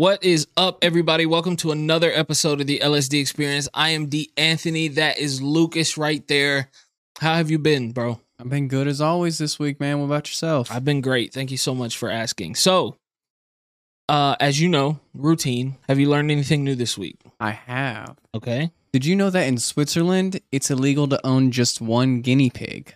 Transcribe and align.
What 0.00 0.24
is 0.24 0.46
up, 0.56 0.78
everybody? 0.80 1.26
Welcome 1.26 1.56
to 1.56 1.72
another 1.72 2.10
episode 2.10 2.62
of 2.62 2.66
the 2.66 2.78
LSD 2.78 3.20
Experience. 3.20 3.68
I 3.74 3.90
am 3.90 4.06
D. 4.06 4.32
Anthony. 4.34 4.88
That 4.88 5.18
is 5.18 5.42
Lucas 5.42 5.98
right 5.98 6.26
there. 6.26 6.70
How 7.20 7.34
have 7.34 7.50
you 7.50 7.58
been, 7.58 7.92
bro? 7.92 8.18
I've 8.38 8.48
been 8.48 8.66
good 8.66 8.88
as 8.88 9.02
always 9.02 9.36
this 9.36 9.58
week, 9.58 9.78
man. 9.78 9.98
What 9.98 10.06
about 10.06 10.26
yourself? 10.26 10.72
I've 10.72 10.86
been 10.86 11.02
great. 11.02 11.34
Thank 11.34 11.50
you 11.50 11.58
so 11.58 11.74
much 11.74 11.98
for 11.98 12.08
asking. 12.08 12.54
So, 12.54 12.96
uh, 14.08 14.36
as 14.40 14.58
you 14.58 14.70
know, 14.70 15.00
routine. 15.12 15.76
Have 15.86 16.00
you 16.00 16.08
learned 16.08 16.30
anything 16.30 16.64
new 16.64 16.74
this 16.74 16.96
week? 16.96 17.20
I 17.38 17.50
have. 17.50 18.16
Okay. 18.34 18.70
Did 18.94 19.04
you 19.04 19.14
know 19.14 19.28
that 19.28 19.46
in 19.46 19.58
Switzerland 19.58 20.40
it's 20.50 20.70
illegal 20.70 21.08
to 21.08 21.26
own 21.26 21.50
just 21.50 21.82
one 21.82 22.22
guinea 22.22 22.48
pig? 22.48 22.94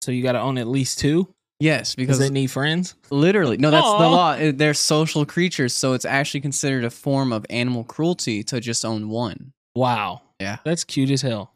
So 0.00 0.10
you 0.10 0.24
got 0.24 0.32
to 0.32 0.40
own 0.40 0.58
at 0.58 0.66
least 0.66 0.98
two 0.98 1.32
Yes, 1.62 1.94
because 1.94 2.18
because 2.18 2.28
they 2.28 2.32
need 2.32 2.48
friends. 2.50 2.94
literally, 3.10 3.56
no, 3.56 3.70
that's 3.70 3.86
the 3.86 3.90
law. 3.92 4.32
Uh, 4.32 4.52
They're 4.54 4.74
social 4.74 5.24
creatures, 5.24 5.72
so 5.72 5.92
it's 5.92 6.04
actually 6.04 6.40
considered 6.40 6.84
a 6.84 6.90
form 6.90 7.32
of 7.32 7.46
animal 7.50 7.84
cruelty 7.84 8.42
to 8.44 8.58
just 8.60 8.84
own 8.84 9.08
one. 9.08 9.52
Wow. 9.76 10.22
Yeah. 10.40 10.56
That's 10.64 10.82
cute 10.82 11.10
as 11.10 11.22
hell. 11.22 11.54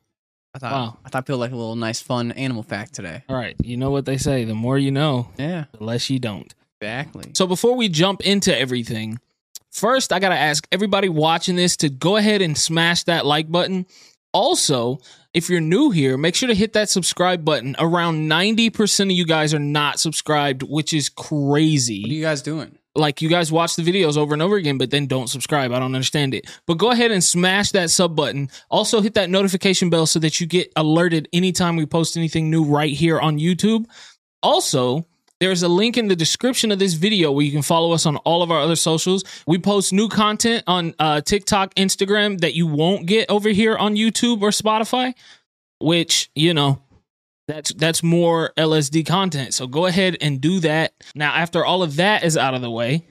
I 0.54 0.58
thought 0.60 0.72
Wow. 0.72 0.98
I 1.04 1.08
thought 1.08 1.24
I 1.24 1.26
feel 1.26 1.38
like 1.38 1.50
a 1.50 1.56
little 1.56 1.74
nice, 1.76 2.00
fun 2.00 2.30
animal 2.32 2.62
fact 2.62 2.94
today. 2.94 3.24
All 3.28 3.36
right. 3.36 3.56
You 3.62 3.76
know 3.76 3.90
what 3.90 4.06
they 4.06 4.16
say 4.16 4.44
the 4.44 4.54
more 4.54 4.78
you 4.78 4.90
know, 4.92 5.28
Yeah, 5.38 5.64
the 5.76 5.82
less 5.84 6.08
you 6.08 6.18
don't. 6.20 6.54
exactly. 6.80 7.32
So 7.34 7.46
before 7.48 7.74
we 7.76 7.88
jump 7.88 8.20
into 8.22 8.56
everything, 8.56 9.18
first 9.72 10.12
I 10.12 10.20
got 10.20 10.28
to 10.30 10.38
ask 10.38 10.66
everybody 10.70 11.08
watching 11.08 11.56
this 11.56 11.76
to 11.78 11.88
go 11.88 12.16
ahead 12.16 12.42
and 12.42 12.56
smash 12.56 13.02
that 13.04 13.26
like 13.26 13.50
button. 13.50 13.86
Also, 14.32 14.98
if 15.36 15.50
you're 15.50 15.60
new 15.60 15.90
here, 15.90 16.16
make 16.16 16.34
sure 16.34 16.46
to 16.46 16.54
hit 16.54 16.72
that 16.72 16.88
subscribe 16.88 17.44
button. 17.44 17.76
Around 17.78 18.26
90% 18.26 19.04
of 19.04 19.10
you 19.10 19.26
guys 19.26 19.52
are 19.52 19.58
not 19.58 20.00
subscribed, 20.00 20.62
which 20.62 20.94
is 20.94 21.10
crazy. 21.10 22.00
What 22.00 22.10
are 22.10 22.14
you 22.14 22.22
guys 22.22 22.40
doing? 22.40 22.78
Like 22.94 23.20
you 23.20 23.28
guys 23.28 23.52
watch 23.52 23.76
the 23.76 23.82
videos 23.82 24.16
over 24.16 24.32
and 24.32 24.40
over 24.40 24.56
again, 24.56 24.78
but 24.78 24.90
then 24.90 25.06
don't 25.06 25.28
subscribe. 25.28 25.72
I 25.72 25.78
don't 25.78 25.94
understand 25.94 26.32
it. 26.32 26.46
But 26.66 26.78
go 26.78 26.90
ahead 26.90 27.10
and 27.10 27.22
smash 27.22 27.72
that 27.72 27.90
sub 27.90 28.16
button. 28.16 28.48
Also, 28.70 29.02
hit 29.02 29.12
that 29.12 29.28
notification 29.28 29.90
bell 29.90 30.06
so 30.06 30.18
that 30.20 30.40
you 30.40 30.46
get 30.46 30.72
alerted 30.74 31.28
anytime 31.34 31.76
we 31.76 31.84
post 31.84 32.16
anything 32.16 32.50
new 32.50 32.64
right 32.64 32.94
here 32.94 33.20
on 33.20 33.38
YouTube. 33.38 33.84
Also, 34.42 35.06
there's 35.40 35.62
a 35.62 35.68
link 35.68 35.96
in 35.98 36.08
the 36.08 36.16
description 36.16 36.72
of 36.72 36.78
this 36.78 36.94
video 36.94 37.30
where 37.30 37.44
you 37.44 37.52
can 37.52 37.62
follow 37.62 37.92
us 37.92 38.06
on 38.06 38.16
all 38.18 38.42
of 38.42 38.50
our 38.50 38.60
other 38.60 38.76
socials. 38.76 39.22
We 39.46 39.58
post 39.58 39.92
new 39.92 40.08
content 40.08 40.64
on 40.66 40.94
uh, 40.98 41.20
TikTok, 41.20 41.74
Instagram 41.74 42.40
that 42.40 42.54
you 42.54 42.66
won't 42.66 43.06
get 43.06 43.28
over 43.30 43.50
here 43.50 43.76
on 43.76 43.96
YouTube 43.96 44.40
or 44.42 44.50
Spotify, 44.50 45.14
which, 45.78 46.30
you 46.34 46.54
know, 46.54 46.80
that's 47.48 47.72
that's 47.74 48.02
more 48.02 48.52
LSD 48.56 49.06
content. 49.06 49.54
So 49.54 49.66
go 49.66 49.86
ahead 49.86 50.16
and 50.20 50.40
do 50.40 50.58
that. 50.60 50.94
Now, 51.14 51.32
after 51.34 51.64
all 51.64 51.82
of 51.82 51.96
that 51.96 52.24
is 52.24 52.36
out 52.36 52.54
of 52.54 52.60
the 52.62 52.70
way, 52.70 53.06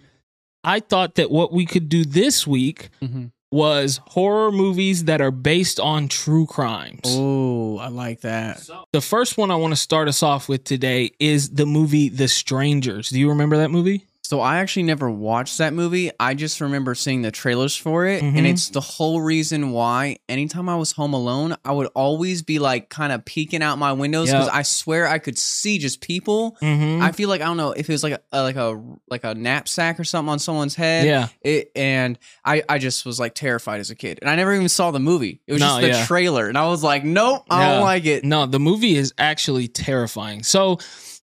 I 0.63 0.79
thought 0.81 1.15
that 1.15 1.31
what 1.31 1.53
we 1.53 1.65
could 1.65 1.87
do 1.89 2.03
this 2.03 2.45
week 2.47 2.89
Mhm. 3.01 3.31
Was 3.55 4.01
horror 4.09 4.51
movies 4.51 5.05
that 5.05 5.21
are 5.21 5.31
based 5.31 5.79
on 5.79 6.09
true 6.09 6.45
crimes. 6.45 6.99
Oh, 7.05 7.77
I 7.77 7.87
like 7.87 8.19
that. 8.21 8.67
The 8.91 8.99
first 8.99 9.37
one 9.37 9.49
I 9.49 9.55
want 9.55 9.71
to 9.71 9.77
start 9.77 10.09
us 10.09 10.21
off 10.21 10.49
with 10.49 10.65
today 10.65 11.11
is 11.19 11.51
the 11.51 11.65
movie 11.65 12.09
The 12.09 12.27
Strangers. 12.27 13.09
Do 13.09 13.17
you 13.17 13.29
remember 13.29 13.55
that 13.57 13.71
movie? 13.71 14.05
So 14.27 14.41
I 14.41 14.57
actually 14.57 14.83
never 14.83 15.09
watched 15.09 15.59
that 15.59 15.73
movie. 15.73 16.09
I 16.19 16.33
just 16.33 16.59
remember 16.59 16.95
seeing 16.95 17.21
the 17.21 17.29
trailers 17.31 17.75
for 17.75 18.07
it, 18.07 18.23
Mhm. 18.23 18.37
and 18.37 18.47
it's 18.47 18.69
the 18.69 18.81
whole 18.81 19.21
reason 19.21 19.71
why 19.71 20.17
anytime 20.27 20.67
I 20.67 20.75
was 20.77 20.91
home 20.93 21.13
alone, 21.13 21.55
I 21.63 21.71
would 21.71 21.87
always 21.93 22.41
be 22.41 22.57
like 22.57 22.89
kind 22.89 23.13
of 23.13 23.23
peeking 23.23 23.61
out 23.61 23.77
my 23.77 23.93
windows 23.93 24.31
because 24.31 24.47
Yep. 24.47 24.55
I 24.55 24.61
swear 24.63 25.07
I 25.07 25.19
could 25.19 25.37
see 25.37 25.77
just 25.77 26.01
people. 26.01 26.57
Mm-hmm. 26.61 27.03
I 27.03 27.11
feel 27.11 27.29
like 27.29 27.41
I 27.41 27.45
don't 27.45 27.57
know 27.57 27.71
if 27.71 27.87
it 27.87 27.91
was 27.93 28.01
like 28.03 28.19
a 28.31 28.41
like 28.41 28.55
a 28.55 28.81
like 29.09 29.23
a 29.23 29.35
knapsack 29.35 29.99
or 29.99 30.03
something 30.03 30.31
on 30.31 30.39
someone's 30.39 30.75
head. 30.75 31.05
yeah. 31.05 31.27
It, 31.43 31.71
and 31.75 32.17
I, 32.43 32.63
I 32.67 32.79
just 32.79 33.05
was 33.05 33.19
like 33.19 33.35
terrified 33.35 33.79
as 33.79 33.91
a 33.91 33.95
kid, 33.95 34.17
and 34.21 34.29
I 34.29 34.35
never 34.35 34.53
even 34.55 34.69
saw 34.69 34.89
the 34.89 34.99
movie. 34.99 35.41
It 35.45 35.53
was 35.53 35.59
No, 35.59 35.67
just 35.67 35.81
the 35.81 35.87
yeah. 35.89 36.05
trailer, 36.05 36.47
and 36.49 36.57
I 36.57 36.67
was 36.67 36.81
like, 36.83 37.03
"Nope, 37.03 37.43
I 37.49 37.61
Yeah. 37.61 37.71
don't 37.75 37.83
like 37.83 38.05
it." 38.05 38.23
No, 38.25 38.47
the 38.47 38.59
movie 38.59 38.95
is 38.95 39.13
actually 39.19 39.67
terrifying. 39.67 40.41
So, 40.43 40.79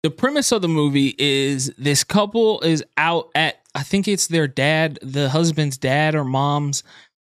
the 0.03 0.11
premise 0.11 0.51
of 0.51 0.61
the 0.61 0.67
movie 0.67 1.15
is 1.17 1.73
this 1.77 2.03
couple 2.03 2.61
is 2.61 2.83
out 2.97 3.29
at, 3.35 3.59
I 3.75 3.83
think 3.83 4.07
it's 4.07 4.27
their 4.27 4.47
dad, 4.47 4.99
the 5.01 5.29
husband's 5.29 5.77
dad 5.77 6.15
or 6.15 6.23
mom's 6.23 6.83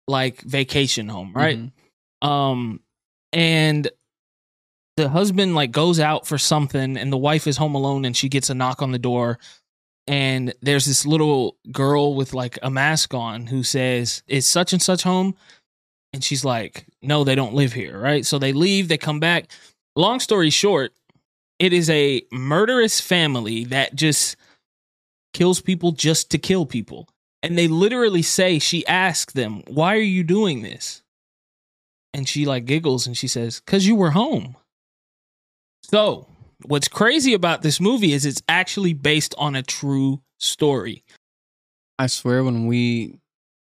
like 0.07 0.41
vacation 0.41 1.07
home, 1.07 1.33
right? 1.33 1.59
Mhm. 1.59 2.27
Um, 2.27 2.79
and 3.33 3.89
the 4.95 5.09
husband 5.09 5.53
like 5.53 5.71
goes 5.71 5.99
out 5.99 6.25
for 6.25 6.37
something, 6.37 6.97
and 6.97 7.11
the 7.13 7.17
wife 7.17 7.45
is 7.45 7.57
home 7.57 7.75
alone, 7.75 8.05
and 8.05 8.17
she 8.17 8.29
gets 8.29 8.49
a 8.49 8.55
knock 8.55 8.81
on 8.81 8.91
the 8.91 8.99
door. 8.99 9.37
And 10.07 10.53
there's 10.61 10.85
this 10.85 11.05
little 11.05 11.57
girl 11.71 12.15
with 12.15 12.33
like 12.33 12.57
a 12.63 12.71
mask 12.71 13.13
on 13.13 13.45
who 13.45 13.61
says, 13.61 14.23
Is 14.27 14.47
such 14.47 14.73
and 14.73 14.81
such 14.81 15.03
home? 15.03 15.35
And 16.13 16.23
she's 16.23 16.45
like, 16.45 16.85
No, 17.01 17.23
they 17.23 17.35
don't 17.35 17.53
live 17.53 17.73
here. 17.73 17.99
Right. 17.99 18.25
So 18.25 18.39
they 18.39 18.53
leave, 18.53 18.87
they 18.87 18.97
come 18.97 19.19
back. 19.19 19.51
Long 19.95 20.19
story 20.19 20.49
short, 20.49 20.93
it 21.59 21.73
is 21.73 21.89
a 21.89 22.21
murderous 22.31 22.99
family 23.01 23.65
that 23.65 23.95
just 23.95 24.35
kills 25.33 25.61
people 25.61 25.91
just 25.91 26.31
to 26.31 26.37
kill 26.37 26.65
people. 26.65 27.07
And 27.43 27.57
they 27.57 27.67
literally 27.67 28.21
say, 28.21 28.59
She 28.59 28.85
asked 28.87 29.35
them, 29.35 29.63
Why 29.67 29.95
are 29.95 29.99
you 29.99 30.23
doing 30.23 30.61
this? 30.61 31.03
And 32.13 32.27
she 32.27 32.45
like 32.45 32.65
giggles 32.65 33.05
and 33.05 33.15
she 33.15 33.27
says, 33.27 33.59
Because 33.59 33.87
you 33.87 33.95
were 33.95 34.11
home. 34.11 34.55
So, 35.83 36.27
what's 36.65 36.87
crazy 36.87 37.33
about 37.33 37.61
this 37.61 37.79
movie 37.79 38.13
is 38.13 38.25
it's 38.25 38.41
actually 38.49 38.93
based 38.93 39.35
on 39.37 39.55
a 39.55 39.63
true 39.63 40.21
story. 40.39 41.03
I 41.99 42.07
swear, 42.07 42.43
when 42.43 42.67
we 42.67 43.19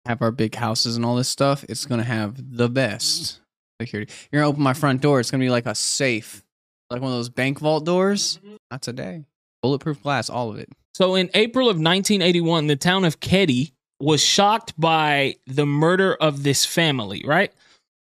have 0.06 0.22
our 0.22 0.30
big 0.30 0.54
houses 0.54 0.96
and 0.96 1.04
all 1.04 1.16
this 1.16 1.28
stuff, 1.28 1.64
it's 1.68 1.86
gonna 1.86 2.04
have 2.04 2.56
the 2.56 2.68
best 2.68 3.40
security. 3.80 4.12
You're 4.30 4.42
gonna 4.42 4.50
open 4.50 4.62
my 4.62 4.74
front 4.74 5.00
door. 5.00 5.20
It's 5.20 5.30
gonna 5.30 5.44
be 5.44 5.50
like 5.50 5.66
a 5.66 5.74
safe, 5.74 6.42
like 6.90 7.00
one 7.00 7.12
of 7.12 7.18
those 7.18 7.28
bank 7.28 7.60
vault 7.60 7.84
doors. 7.84 8.38
Not 8.70 8.82
today. 8.82 9.24
Bulletproof 9.62 10.02
glass, 10.02 10.28
all 10.28 10.50
of 10.50 10.58
it. 10.58 10.68
So 10.94 11.14
in 11.14 11.30
April 11.34 11.66
of 11.68 11.76
1981, 11.76 12.66
the 12.66 12.76
town 12.76 13.04
of 13.04 13.20
Keddie 13.20 13.72
was 14.00 14.22
shocked 14.22 14.78
by 14.78 15.36
the 15.46 15.66
murder 15.66 16.14
of 16.14 16.42
this 16.42 16.64
family, 16.64 17.22
right? 17.24 17.52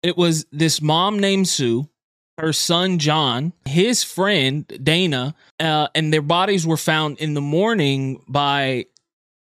It 0.03 0.17
was 0.17 0.45
this 0.51 0.81
mom 0.81 1.19
named 1.19 1.47
Sue, 1.47 1.89
her 2.37 2.53
son 2.53 2.97
John, 2.99 3.53
his 3.65 4.03
friend 4.03 4.65
Dana, 4.83 5.35
uh, 5.59 5.87
and 5.93 6.13
their 6.13 6.21
bodies 6.21 6.65
were 6.65 6.77
found 6.77 7.19
in 7.19 7.33
the 7.33 7.41
morning 7.41 8.23
by 8.27 8.85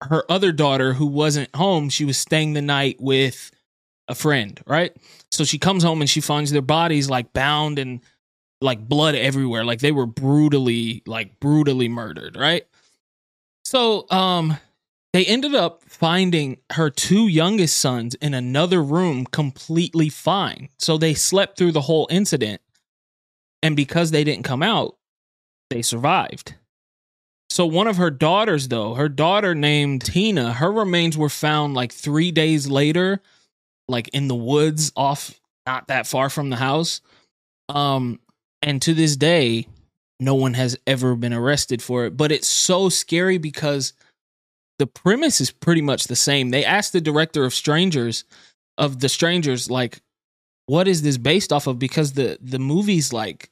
her 0.04 0.24
other 0.30 0.52
daughter 0.52 0.94
who 0.94 1.08
wasn't 1.08 1.54
home. 1.56 1.90
She 1.90 2.06
was 2.06 2.18
staying 2.18 2.54
the 2.54 2.62
night 2.62 2.98
with 3.00 3.52
a 4.08 4.16
friend, 4.16 4.62
right? 4.68 4.96
So 5.32 5.44
she 5.44 5.58
comes 5.58 5.84
home 5.84 6.02
and 6.02 6.10
she 6.10 6.22
finds 6.22 6.52
their 6.52 6.62
bodies 6.62 7.10
like 7.10 7.34
bound 7.34 7.80
and 7.80 8.02
like 8.62 8.88
blood 8.88 9.16
everywhere. 9.16 9.64
Like 9.64 9.80
they 9.80 9.92
were 9.92 10.06
brutally, 10.06 11.04
like 11.06 11.40
brutally 11.40 11.90
murdered, 11.90 12.36
right? 12.38 12.66
So, 13.64 14.10
um, 14.10 14.58
they 15.16 15.26
ended 15.26 15.56
up 15.56 15.82
finding 15.88 16.58
her 16.74 16.90
two 16.90 17.30
youngest 17.30 17.78
sons 17.78 18.16
in 18.16 18.34
another 18.34 18.84
room 18.84 19.26
completely 19.26 20.10
fine. 20.10 20.68
So 20.78 20.98
they 20.98 21.14
slept 21.14 21.58
through 21.58 21.72
the 21.72 21.80
whole 21.80 22.06
incident. 22.12 22.62
And 23.64 23.78
because 23.78 24.12
they 24.12 24.26
didn't 24.26 24.44
come 24.44 24.62
out, 24.62 24.98
they 25.70 25.82
survived. 25.82 26.56
So 27.50 27.66
one 27.66 27.88
of 27.88 27.96
her 27.96 28.12
daughters, 28.12 28.68
though, 28.68 28.96
her 28.96 29.08
daughter 29.08 29.56
named 29.56 30.04
Tina, 30.04 30.52
her 30.52 30.70
remains 30.70 31.18
were 31.18 31.30
found 31.30 31.74
like 31.74 31.94
three 31.94 32.32
days 32.32 32.68
later, 32.68 33.22
like 33.88 34.10
in 34.10 34.28
the 34.28 34.36
woods 34.36 34.92
off 34.98 35.40
not 35.66 35.88
that 35.88 36.08
far 36.08 36.30
from 36.30 36.50
the 36.50 36.58
house. 36.58 37.00
Um, 37.70 38.20
and 38.66 38.82
to 38.82 38.96
this 38.96 39.16
day, 39.16 39.68
no 40.20 40.34
one 40.34 40.56
has 40.56 40.78
ever 40.88 41.16
been 41.16 41.34
arrested 41.34 41.82
for 41.82 42.06
it. 42.06 42.18
But 42.18 42.32
it's 42.32 42.48
so 42.48 42.90
scary 42.90 43.38
because 43.38 43.94
the 44.80 44.88
premise 44.88 45.40
is 45.40 45.52
pretty 45.52 45.82
much 45.82 46.06
the 46.06 46.16
same. 46.16 46.50
They 46.50 46.66
asked 46.66 46.92
the 46.92 47.00
director 47.00 47.46
of 47.46 47.54
Strangers, 47.54 48.26
of 48.78 49.00
the 49.00 49.08
Strangers, 49.08 49.70
like, 49.70 50.02
what 50.66 50.88
is 50.88 51.04
this 51.04 51.18
based 51.18 51.54
off 51.54 51.68
of? 51.68 51.78
Because 51.78 52.14
the 52.14 52.40
the 52.42 52.58
movie's 52.58 53.14
like 53.14 53.52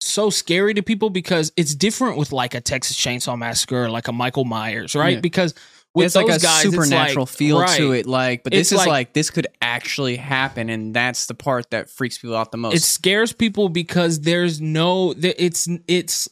so 0.00 0.28
scary 0.28 0.74
to 0.74 0.82
people 0.82 1.08
because 1.08 1.52
it's 1.56 1.76
different 1.76 2.16
with 2.16 2.32
like 2.32 2.56
a 2.56 2.60
Texas 2.60 2.96
Chainsaw 2.98 3.38
Massacre 3.38 3.84
or 3.84 3.90
like 3.90 4.08
a 4.08 4.12
Michael 4.12 4.44
Myers, 4.44 4.96
right? 4.96 5.14
Yeah. 5.14 5.20
Because 5.20 5.54
with 5.94 6.06
it's 6.06 6.14
like 6.16 6.28
a 6.28 6.38
guys, 6.38 6.62
supernatural 6.62 7.24
like- 7.24 7.34
feel 7.34 7.60
right. 7.60 7.76
to 7.78 7.92
it. 7.92 8.06
Like, 8.06 8.44
but 8.44 8.52
this 8.52 8.60
It's 8.68 8.72
is 8.72 8.78
like- 8.78 8.88
like, 8.88 9.12
this 9.12 9.30
could 9.30 9.46
actually 9.60 10.16
happen, 10.16 10.70
and 10.70 10.94
that's 10.94 11.26
the 11.26 11.34
part 11.34 11.70
that 11.70 11.90
freaks 11.90 12.18
people 12.18 12.36
out 12.36 12.50
the 12.50 12.58
most. 12.58 12.74
it 12.74 12.82
scares 12.82 13.32
people 13.32 13.68
because 13.68 14.20
there's 14.20 14.60
no 14.60 15.14
it's 15.18 15.68
it's 15.86 16.28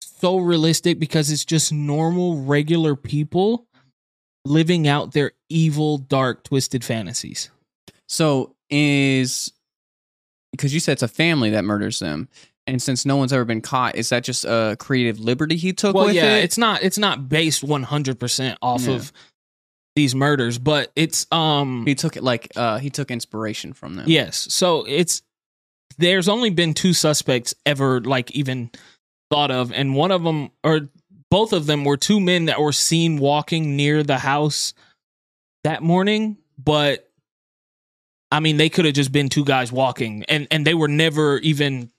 so 0.00 0.38
realistic 0.38 0.98
because 0.98 1.30
it's 1.30 1.44
just 1.44 1.72
normal 1.72 2.42
regular 2.42 2.96
people 2.96 3.66
living 4.46 4.86
out 4.88 5.12
their 5.12 5.32
evil 5.48 5.98
dark 5.98 6.44
twisted 6.44 6.84
fantasies 6.84 7.50
So 8.08 8.54
is 8.70 9.52
because 10.52 10.72
you 10.74 10.80
said 10.80 10.92
it's 10.92 11.02
a 11.02 11.08
family 11.08 11.50
that 11.50 11.64
murders 11.64 11.98
them, 11.98 12.28
and 12.66 12.80
since 12.80 13.04
no 13.04 13.16
one's 13.16 13.32
ever 13.32 13.44
been 13.44 13.60
caught, 13.60 13.96
is 13.96 14.08
that 14.08 14.24
just 14.24 14.44
a 14.44 14.76
creative 14.78 15.18
liberty 15.20 15.56
he 15.56 15.72
took 15.72 15.94
well 15.94 16.06
with 16.06 16.14
yeah 16.14 16.36
it? 16.36 16.44
it's 16.44 16.58
not 16.58 16.82
it's 16.82 16.98
not 16.98 17.28
based 17.28 17.62
100% 17.64 18.56
off 18.62 18.86
Yeah. 18.86 18.94
of 18.94 19.12
these 19.96 20.14
murders, 20.14 20.58
but 20.58 20.90
it's 20.96 21.26
um 21.30 21.84
He 21.86 21.94
took 21.94 22.16
it 22.16 22.22
like 22.24 22.50
uh 22.56 22.78
he 22.78 22.90
took 22.90 23.10
inspiration 23.10 23.72
from 23.72 23.94
them. 23.96 24.06
yes. 24.08 24.46
So 24.52 24.84
it's 24.88 25.22
there's 25.98 26.28
only 26.28 26.50
been 26.50 26.74
two 26.74 26.92
suspects 26.94 27.54
ever 27.64 28.00
like 28.00 28.30
even 28.32 28.70
thought 29.30 29.50
of, 29.50 29.72
and 29.72 29.94
one 29.94 30.10
of 30.10 30.22
them 30.24 30.50
or 30.64 30.88
both 31.30 31.52
of 31.52 31.66
them 31.66 31.84
were 31.84 31.96
two 31.96 32.20
men 32.20 32.46
that 32.46 32.60
were 32.60 32.72
seen 32.72 33.18
walking 33.18 33.76
near 33.76 34.02
the 34.02 34.18
house 34.18 34.74
that 35.64 35.82
morning, 35.82 36.36
but 36.58 37.08
I 38.32 38.40
mean 38.40 38.56
they 38.56 38.68
could 38.68 38.84
have 38.86 38.94
just 38.94 39.12
been 39.12 39.28
two 39.28 39.44
guys 39.44 39.70
walking, 39.70 40.24
and 40.28 40.48
and 40.50 40.66
they 40.66 40.74
were 40.74 40.88
never 40.88 41.38
even 41.38 41.90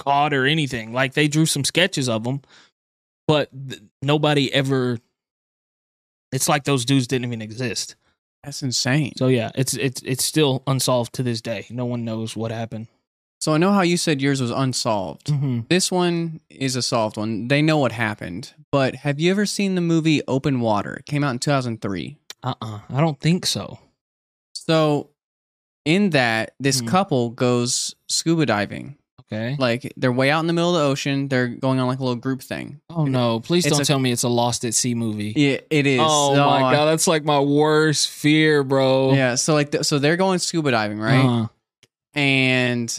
caught 0.00 0.32
or 0.34 0.46
anything. 0.46 0.92
Like 0.92 1.14
they 1.14 1.28
drew 1.28 1.46
some 1.46 1.64
sketches 1.64 2.08
of 2.08 2.24
them, 2.24 2.40
but 3.28 3.50
th- 3.68 3.82
nobody 4.02 4.52
ever. 4.52 4.98
It's 6.32 6.48
like 6.48 6.64
those 6.64 6.84
dudes 6.84 7.06
didn't 7.06 7.26
even 7.26 7.42
exist. 7.42 7.96
That's 8.44 8.62
insane. 8.62 9.12
So 9.16 9.26
yeah, 9.26 9.50
it's 9.54 9.74
it's 9.74 10.00
it's 10.02 10.24
still 10.24 10.62
unsolved 10.66 11.12
to 11.14 11.22
this 11.22 11.40
day. 11.40 11.66
No 11.70 11.84
one 11.84 12.04
knows 12.04 12.36
what 12.36 12.50
happened. 12.50 12.86
So 13.40 13.54
I 13.54 13.58
know 13.58 13.72
how 13.72 13.80
you 13.82 13.96
said 13.96 14.20
yours 14.20 14.40
was 14.40 14.50
unsolved. 14.50 15.26
Mm-hmm. 15.28 15.60
This 15.68 15.90
one 15.90 16.40
is 16.50 16.76
a 16.76 16.82
solved 16.82 17.16
one. 17.16 17.48
They 17.48 17.62
know 17.62 17.78
what 17.78 17.92
happened. 17.92 18.52
But 18.70 18.96
have 18.96 19.18
you 19.18 19.30
ever 19.30 19.46
seen 19.46 19.74
the 19.74 19.80
movie 19.80 20.22
Open 20.28 20.60
Water? 20.60 20.94
It 20.96 21.06
came 21.06 21.24
out 21.24 21.30
in 21.30 21.38
2003. 21.38 22.16
Uh 22.42 22.54
uh 22.62 22.80
I 22.88 23.00
don't 23.00 23.18
think 23.20 23.44
so. 23.46 23.78
So 24.54 25.10
in 25.84 26.10
that, 26.10 26.52
this 26.60 26.80
Hmm. 26.80 26.86
couple 26.86 27.30
goes 27.30 27.94
scuba 28.08 28.46
diving. 28.46 28.96
Okay. 29.32 29.54
Like 29.58 29.92
they're 29.96 30.10
way 30.10 30.30
out 30.30 30.40
in 30.40 30.46
the 30.48 30.52
middle 30.52 30.74
of 30.74 30.82
the 30.82 30.88
ocean. 30.88 31.28
They're 31.28 31.46
going 31.48 31.78
on 31.78 31.86
like 31.86 32.00
a 32.00 32.02
little 32.02 32.16
group 32.16 32.42
thing. 32.42 32.80
Oh 32.90 33.04
no! 33.04 33.38
Please 33.40 33.64
It's 33.64 33.72
don't 33.76 33.82
a- 33.82 33.84
tell 33.84 33.98
me 34.00 34.10
it's 34.10 34.24
a 34.24 34.28
Lost 34.28 34.64
at 34.64 34.74
Sea 34.74 34.94
movie. 34.96 35.32
Yeah, 35.36 35.58
it 35.70 35.86
is. 35.86 36.00
Oh 36.02 36.32
my 36.34 36.72
god, 36.74 36.86
that's 36.86 37.06
like 37.06 37.24
my 37.24 37.38
worst 37.38 38.10
fear, 38.10 38.64
bro. 38.64 39.12
Yeah, 39.12 39.36
so 39.36 39.54
like 39.54 39.70
th- 39.70 39.84
so 39.84 39.98
they're 40.00 40.16
going 40.16 40.40
scuba 40.40 40.72
diving, 40.72 40.98
right? 40.98 41.24
Uh, 41.44 41.46
And 42.18 42.98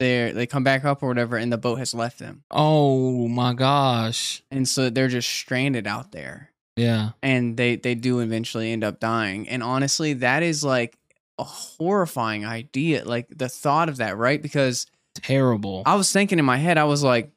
they 0.00 0.32
they 0.32 0.46
come 0.46 0.64
back 0.64 0.84
up 0.84 1.02
or 1.02 1.08
whatever 1.08 1.36
and 1.36 1.52
the 1.52 1.58
boat 1.58 1.76
has 1.78 1.94
left 1.94 2.18
them. 2.18 2.42
oh 2.50 3.28
my 3.28 3.54
gosh. 3.54 4.42
And 4.50 4.66
so 4.66 4.90
they're 4.90 5.08
just 5.08 5.28
stranded 5.28 5.86
out 5.86 6.10
there. 6.12 6.50
Yeah. 6.74 7.10
and 7.22 7.56
they 7.56 7.76
they 7.76 7.94
do 7.94 8.20
eventually 8.20 8.72
end 8.72 8.82
up 8.82 8.98
dying 8.98 9.46
and 9.48 9.62
honestly 9.62 10.14
that 10.14 10.42
is 10.42 10.64
like 10.64 10.96
a 11.38 11.44
horrifying 11.44 12.46
idea 12.46 13.04
like 13.04 13.26
the 13.28 13.48
thought 13.50 13.90
of 13.90 13.98
that 13.98 14.16
right 14.16 14.40
because 14.40 14.86
Terrible. 15.14 15.82
i 15.86 15.94
was 15.94 16.10
thinking 16.12 16.38
in 16.38 16.44
my 16.44 16.56
head 16.56 16.78
i 16.78 16.84
was 16.84 17.02
like 17.02 17.30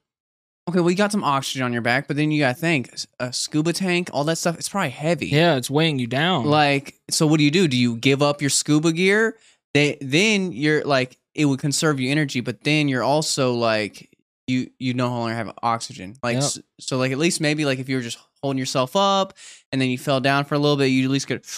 okay 0.69 0.79
well 0.79 0.89
you 0.89 0.95
got 0.95 1.11
some 1.11 1.23
oxygen 1.23 1.61
on 1.63 1.73
your 1.73 1.81
back 1.81 2.07
but 2.07 2.15
then 2.17 2.31
you 2.31 2.39
gotta 2.39 2.55
think 2.55 2.89
a 3.19 3.31
scuba 3.33 3.73
tank 3.73 4.09
all 4.13 4.23
that 4.23 4.37
stuff 4.37 4.55
it's 4.57 4.69
probably 4.69 4.89
heavy 4.89 5.27
yeah, 5.27 5.55
it's 5.55 5.69
weighing 5.69 5.99
you 5.99 6.07
down. 6.07 6.45
like 6.45 6.95
so 7.09 7.27
what 7.27 7.37
do 7.37 7.43
you 7.43 7.51
do 7.51 7.67
do 7.67 7.77
you 7.77 7.97
give 7.97 8.21
up 8.21 8.41
your 8.41 8.49
scuba 8.49 8.91
gear 8.91 9.37
they 9.73 9.97
then 10.01 10.51
you're 10.51 10.83
like 10.83 11.17
it 11.35 11.45
would 11.45 11.59
conserve 11.59 11.99
you 11.99 12.09
energy 12.09 12.39
but 12.39 12.63
then 12.63 12.87
you're 12.87 13.03
also 13.03 13.53
like 13.53 14.09
you 14.47 14.69
you 14.79 14.93
no 14.93 15.09
longer 15.09 15.35
have 15.35 15.51
oxygen 15.61 16.15
like 16.23 16.35
Yep. 16.35 16.43
s- 16.43 16.59
so 16.79 16.97
like 16.97 17.11
at 17.11 17.17
least 17.17 17.41
maybe 17.41 17.65
like 17.65 17.79
if 17.79 17.89
you 17.89 17.97
were 17.97 18.01
just 18.01 18.17
holding 18.41 18.57
yourself 18.59 18.95
up 18.95 19.33
and 19.71 19.81
then 19.81 19.89
you 19.89 19.97
fell 19.97 20.21
down 20.21 20.45
for 20.45 20.55
a 20.55 20.59
little 20.59 20.77
bit 20.77 20.85
you 20.87 21.03
at 21.03 21.11
least 21.11 21.27
could 21.27 21.43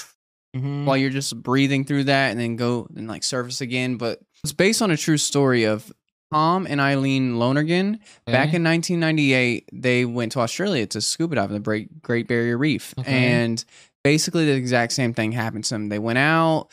Mhm. 0.55 0.85
while 0.85 0.95
you're 0.97 1.09
just 1.11 1.39
breathing 1.43 1.83
through 1.83 2.05
that 2.05 2.31
and 2.31 2.39
then 2.39 2.55
go 2.55 2.87
and 2.95 3.07
like 3.07 3.23
surface 3.23 3.59
again 3.61 3.97
but 3.97 4.19
it's 4.43 4.53
based 4.53 4.81
on 4.81 4.89
a 4.91 4.97
true 4.97 5.17
story 5.17 5.65
of 5.65 5.91
Tom 6.31 6.67
and 6.67 6.81
Eileen 6.81 7.39
Lonergan. 7.39 7.99
Back 8.25 8.53
in 8.53 8.63
1998, 8.63 9.69
they 9.71 10.05
went 10.05 10.33
to 10.33 10.39
Australia 10.39 10.85
to 10.87 11.01
scuba 11.01 11.35
dive 11.35 11.49
in 11.49 11.53
the 11.55 11.59
Great, 11.59 12.01
Great 12.01 12.27
Barrier 12.27 12.57
Reef. 12.57 12.93
And 13.05 13.63
basically, 14.03 14.45
the 14.45 14.53
exact 14.53 14.93
same 14.93 15.13
thing 15.13 15.31
happened 15.31 15.63
to 15.65 15.75
them. 15.75 15.89
They 15.89 15.99
went 15.99 16.17
out, 16.17 16.67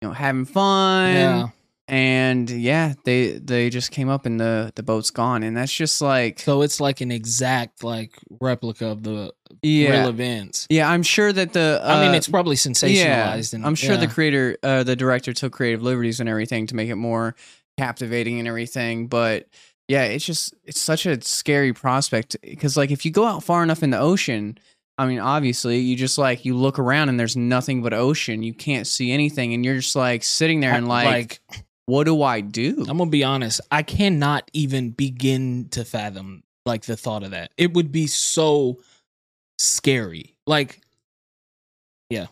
you 0.00 0.08
know, 0.08 0.14
having 0.14 0.44
fun. 0.46 1.12
Yeah. 1.12 1.48
And 1.88 2.50
yeah, 2.50 2.94
they 3.04 3.32
they 3.38 3.70
just 3.70 3.92
came 3.92 4.08
up 4.08 4.26
and 4.26 4.40
the 4.40 4.72
the 4.74 4.82
boat's 4.82 5.10
gone, 5.10 5.44
and 5.44 5.56
that's 5.56 5.72
just 5.72 6.02
like 6.02 6.40
So 6.40 6.62
it's 6.62 6.80
like 6.80 7.00
an 7.00 7.12
exact 7.12 7.84
like 7.84 8.18
replica 8.40 8.88
of 8.88 9.04
the 9.04 9.32
yeah, 9.62 10.00
real 10.00 10.08
events. 10.08 10.66
yeah. 10.68 10.90
I'm 10.90 11.04
sure 11.04 11.32
that 11.32 11.52
the 11.52 11.80
I 11.84 12.00
mean, 12.02 12.10
uh, 12.10 12.14
it's 12.14 12.28
probably 12.28 12.56
sensationalized. 12.56 13.54
and 13.54 13.64
I'm 13.64 13.76
sure 13.76 13.96
the 13.96 14.08
creator, 14.08 14.56
uh, 14.64 14.82
the 14.82 14.96
director 14.96 15.32
took 15.32 15.52
creative 15.52 15.80
liberties 15.80 16.18
and 16.18 16.28
everything 16.28 16.66
to 16.66 16.74
make 16.74 16.88
it 16.88 16.96
more 16.96 17.36
captivating 17.76 18.38
and 18.38 18.48
everything. 18.48 19.06
But 19.06 19.46
yeah, 19.88 20.04
it's 20.04 20.24
just 20.24 20.54
it's 20.64 20.80
such 20.80 21.06
a 21.06 21.20
scary 21.22 21.72
prospect 21.72 22.36
because 22.42 22.76
like 22.76 22.90
if 22.90 23.04
you 23.04 23.10
go 23.10 23.24
out 23.24 23.44
far 23.44 23.62
enough 23.62 23.82
in 23.82 23.90
the 23.90 23.98
ocean, 23.98 24.58
I 24.98 25.06
mean, 25.06 25.18
obviously 25.18 25.78
you 25.78 25.96
just 25.96 26.18
like 26.18 26.44
you 26.44 26.56
look 26.56 26.78
around 26.78 27.08
and 27.08 27.20
there's 27.20 27.36
nothing 27.36 27.82
but 27.82 27.92
ocean. 27.92 28.42
You 28.42 28.54
can't 28.54 28.86
see 28.86 29.12
anything, 29.12 29.54
and 29.54 29.64
you're 29.64 29.76
just 29.76 29.94
like 29.96 30.22
sitting 30.22 30.60
there 30.60 30.72
and 30.72 30.88
like, 30.88 31.40
what 31.86 32.04
do 32.04 32.22
I 32.22 32.40
do? 32.40 32.84
I'm 32.88 32.98
gonna 32.98 33.10
be 33.10 33.22
honest. 33.24 33.60
I 33.70 33.82
cannot 33.82 34.50
even 34.52 34.90
begin 34.90 35.68
to 35.70 35.84
fathom 35.84 36.42
like 36.64 36.84
the 36.86 36.96
thought 36.96 37.22
of 37.22 37.30
that. 37.30 37.52
It 37.56 37.74
would 37.74 37.92
be 37.92 38.06
so 38.08 38.80
scary. 39.58 40.34
Like, 40.46 40.80
yeah, 42.10 42.26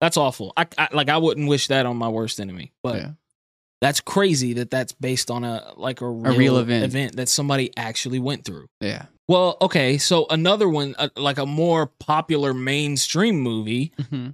that's 0.00 0.16
awful. 0.16 0.52
I, 0.56 0.66
I 0.76 0.88
like 0.92 1.08
I 1.08 1.18
wouldn't 1.18 1.48
wish 1.48 1.68
that 1.68 1.86
on 1.86 1.96
my 1.96 2.08
worst 2.08 2.40
enemy. 2.40 2.72
But 2.82 2.96
Yeah. 2.96 3.10
That's 3.80 4.00
crazy 4.00 4.52
that 4.54 4.70
that's 4.70 4.92
based 4.92 5.30
on 5.30 5.44
a 5.44 5.72
like 5.76 6.00
a 6.00 6.08
real, 6.08 6.36
real 6.36 6.56
event. 6.58 6.84
event 6.84 7.16
that 7.16 7.28
somebody 7.28 7.70
actually 7.76 8.18
went 8.18 8.44
through. 8.44 8.66
yeah. 8.80 9.06
Well, 9.28 9.56
okay, 9.62 9.96
so 9.98 10.26
another 10.28 10.68
one, 10.68 10.96
uh, 10.98 11.08
like 11.16 11.38
a 11.38 11.46
more 11.46 11.86
popular 11.86 12.52
mainstream 12.52 13.38
movie, 13.40 13.92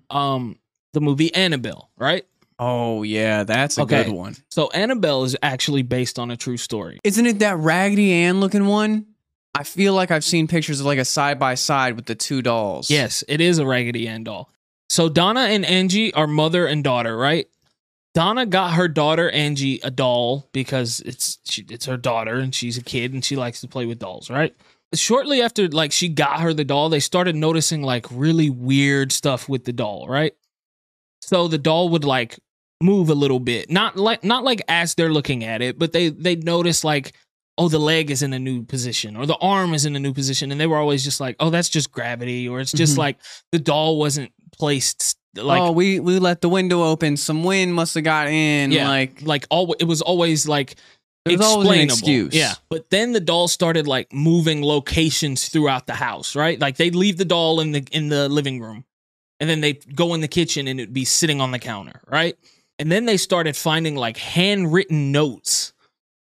um, 0.08 0.58
the 0.94 1.02
movie 1.02 1.34
Annabelle, 1.34 1.90
right? 1.98 2.24
Oh 2.58 3.02
yeah, 3.02 3.44
that's 3.44 3.76
a 3.76 3.82
Okay. 3.82 4.04
good 4.04 4.12
one. 4.14 4.36
So 4.50 4.70
Annabelle 4.70 5.24
is 5.24 5.36
actually 5.42 5.82
based 5.82 6.18
on 6.18 6.30
a 6.30 6.36
true 6.38 6.56
story. 6.56 6.98
Isn't 7.04 7.26
it 7.26 7.40
that 7.40 7.58
Raggedy 7.58 8.10
Ann 8.10 8.40
looking 8.40 8.66
one? 8.66 9.04
I 9.54 9.64
feel 9.64 9.92
like 9.92 10.10
I've 10.10 10.24
seen 10.24 10.48
pictures 10.48 10.80
of 10.80 10.86
like 10.86 10.98
a 10.98 11.04
side 11.04 11.38
by 11.38 11.56
side 11.56 11.96
with 11.96 12.06
the 12.06 12.14
two 12.14 12.40
dolls. 12.40 12.90
Yes, 12.90 13.22
it 13.28 13.42
is 13.42 13.58
a 13.58 13.66
Raggedy 13.66 14.08
Ann 14.08 14.24
doll. 14.24 14.50
So 14.88 15.10
Donna 15.10 15.40
and 15.40 15.66
Angie 15.66 16.14
are 16.14 16.26
mother 16.26 16.66
and 16.66 16.82
daughter, 16.82 17.14
right? 17.16 17.48
Donna 18.16 18.46
got 18.46 18.72
her 18.72 18.88
daughter 18.88 19.28
Angie 19.28 19.78
a 19.84 19.90
doll 19.90 20.48
because 20.52 21.00
it's 21.00 21.36
she, 21.44 21.66
it's 21.68 21.84
her 21.84 21.98
daughter 21.98 22.36
and 22.36 22.54
she's 22.54 22.78
a 22.78 22.82
kid 22.82 23.12
and 23.12 23.22
she 23.22 23.36
likes 23.36 23.60
to 23.60 23.68
play 23.68 23.84
with 23.84 23.98
dolls, 23.98 24.30
right? 24.30 24.56
Shortly 24.94 25.42
after 25.42 25.68
like 25.68 25.92
she 25.92 26.08
got 26.08 26.40
her 26.40 26.54
the 26.54 26.64
doll, 26.64 26.88
they 26.88 26.98
started 26.98 27.36
noticing 27.36 27.82
like 27.82 28.06
really 28.10 28.48
weird 28.48 29.12
stuff 29.12 29.50
with 29.50 29.66
the 29.66 29.72
doll, 29.74 30.08
right? 30.08 30.32
So 31.20 31.46
the 31.46 31.58
doll 31.58 31.90
would 31.90 32.06
like 32.06 32.40
move 32.82 33.10
a 33.10 33.14
little 33.14 33.38
bit. 33.38 33.70
Not 33.70 33.98
like 33.98 34.24
not 34.24 34.44
like 34.44 34.62
as 34.66 34.94
they're 34.94 35.12
looking 35.12 35.44
at 35.44 35.60
it, 35.60 35.78
but 35.78 35.92
they 35.92 36.08
they 36.08 36.36
notice 36.36 36.84
like 36.84 37.12
oh 37.58 37.68
the 37.68 37.78
leg 37.78 38.10
is 38.10 38.22
in 38.22 38.32
a 38.32 38.38
new 38.38 38.62
position 38.62 39.14
or 39.14 39.26
the 39.26 39.36
arm 39.42 39.74
is 39.74 39.84
in 39.84 39.94
a 39.94 40.00
new 40.00 40.14
position 40.14 40.50
and 40.50 40.58
they 40.58 40.66
were 40.66 40.78
always 40.78 41.04
just 41.04 41.20
like 41.20 41.36
oh 41.38 41.50
that's 41.50 41.68
just 41.68 41.92
gravity 41.92 42.48
or 42.48 42.60
it's 42.60 42.72
just 42.72 42.94
Mhm. 42.94 42.98
like 42.98 43.18
the 43.52 43.58
doll 43.58 43.98
wasn't 43.98 44.32
placed 44.58 45.18
like 45.36 45.60
oh, 45.60 45.72
we 45.72 46.00
we 46.00 46.18
let 46.18 46.40
the 46.40 46.48
window 46.48 46.82
open. 46.82 47.16
Some 47.16 47.44
wind 47.44 47.74
must 47.74 47.94
have 47.94 48.04
got 48.04 48.28
in. 48.28 48.72
Yeah. 48.72 48.88
Like 48.88 49.22
like 49.22 49.46
all 49.50 49.74
it 49.74 49.84
was 49.84 50.02
always 50.02 50.48
like 50.48 50.76
There's 51.24 51.40
always 51.40 51.70
an 51.70 51.78
excuse. 51.84 52.34
Yeah, 52.34 52.54
but 52.68 52.90
then 52.90 53.12
the 53.12 53.20
doll 53.20 53.48
started 53.48 53.86
like 53.86 54.12
moving 54.12 54.62
locations 54.62 55.48
throughout 55.48 55.86
the 55.86 55.94
house, 55.94 56.36
right? 56.36 56.58
Like 56.60 56.76
they'd 56.76 56.94
leave 56.94 57.16
the 57.16 57.24
doll 57.24 57.60
in 57.60 57.72
the 57.72 57.86
in 57.92 58.08
the 58.08 58.28
living 58.28 58.60
room, 58.60 58.84
and 59.40 59.48
then 59.50 59.60
they'd 59.60 59.94
go 59.94 60.14
in 60.14 60.20
the 60.20 60.28
kitchen 60.28 60.68
and 60.68 60.80
it'd 60.80 60.94
be 60.94 61.04
sitting 61.04 61.40
on 61.40 61.50
the 61.50 61.58
counter, 61.58 62.00
right? 62.08 62.36
And 62.78 62.92
then 62.92 63.06
they 63.06 63.16
started 63.16 63.56
finding 63.56 63.96
like 63.96 64.16
handwritten 64.16 65.10
notes 65.12 65.72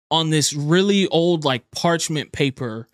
on 0.09 0.29
this 0.29 0.53
really 0.53 1.07
old 1.07 1.43
like 1.43 1.69
parchment 1.71 2.31
paper 2.31 2.87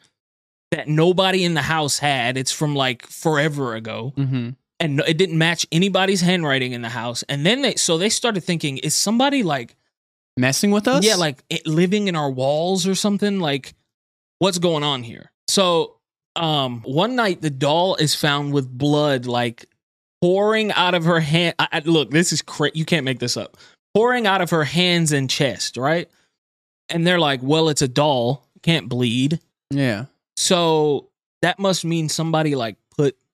that 0.72 0.88
nobody 0.88 1.44
in 1.44 1.54
the 1.54 1.62
house 1.62 2.00
had. 2.00 2.36
It's 2.36 2.52
from 2.52 2.76
like 2.76 3.06
forever 3.06 3.76
ago 3.76 4.14
mhm. 4.18 4.56
And 4.84 5.00
it 5.08 5.18
didn't 5.18 5.38
match 5.38 5.66
anybody's 5.72 6.22
handwriting 6.22 6.74
in 6.74 6.82
the 6.82 6.90
house. 6.90 7.24
And 7.30 7.46
then 7.46 7.62
they 7.62 7.76
so 7.76 7.98
they 7.98 8.10
started 8.10 8.42
thinking, 8.44 8.78
is 8.80 8.96
somebody 8.96 9.42
like 9.42 9.76
messing 10.38 10.72
with 10.72 10.88
us. 10.88 11.04
yeah, 11.06 11.16
like 11.16 11.44
it, 11.50 11.66
living 11.66 12.08
in 12.08 12.16
our 12.16 12.30
walls 12.30 12.86
or 12.88 12.94
something. 12.96 13.40
Like, 13.40 13.74
what's 14.40 14.58
going 14.60 14.84
on 14.84 15.04
here? 15.04 15.32
So, 15.48 15.96
um, 16.36 16.82
one 16.82 17.16
night 17.16 17.42
the 17.42 17.50
doll 17.50 17.96
is 17.96 18.14
found 18.16 18.54
with 18.54 18.68
blood 18.70 19.26
like 19.26 19.66
pouring 20.22 20.72
out 20.72 20.94
of 20.96 21.06
her 21.06 21.20
hand. 21.20 21.56
I, 21.60 21.68
I- 21.72 21.80
look, 21.86 22.12
this 22.12 22.32
is 22.34 22.42
crazy. 22.42 22.78
You 22.80 22.86
can't 22.86 23.06
make 23.06 23.20
this 23.20 23.38
up. 23.38 23.58
Pouring 23.94 24.26
out 24.26 24.42
of 24.42 24.50
her 24.50 24.64
hands 24.64 25.12
and 25.12 25.30
chest, 25.30 25.78
right? 25.78 26.10
And 26.90 27.06
they're 27.06 27.20
like, 27.20 27.42
well, 27.44 27.70
it's 27.70 27.82
a 27.84 27.88
doll, 27.88 28.48
can't 28.64 28.90
bleed. 28.90 29.40
yeah. 29.70 30.06
So 30.36 31.10
that 31.44 31.60
must 31.60 31.86
mean 31.86 32.10
somebody 32.10 32.56
like 32.56 32.76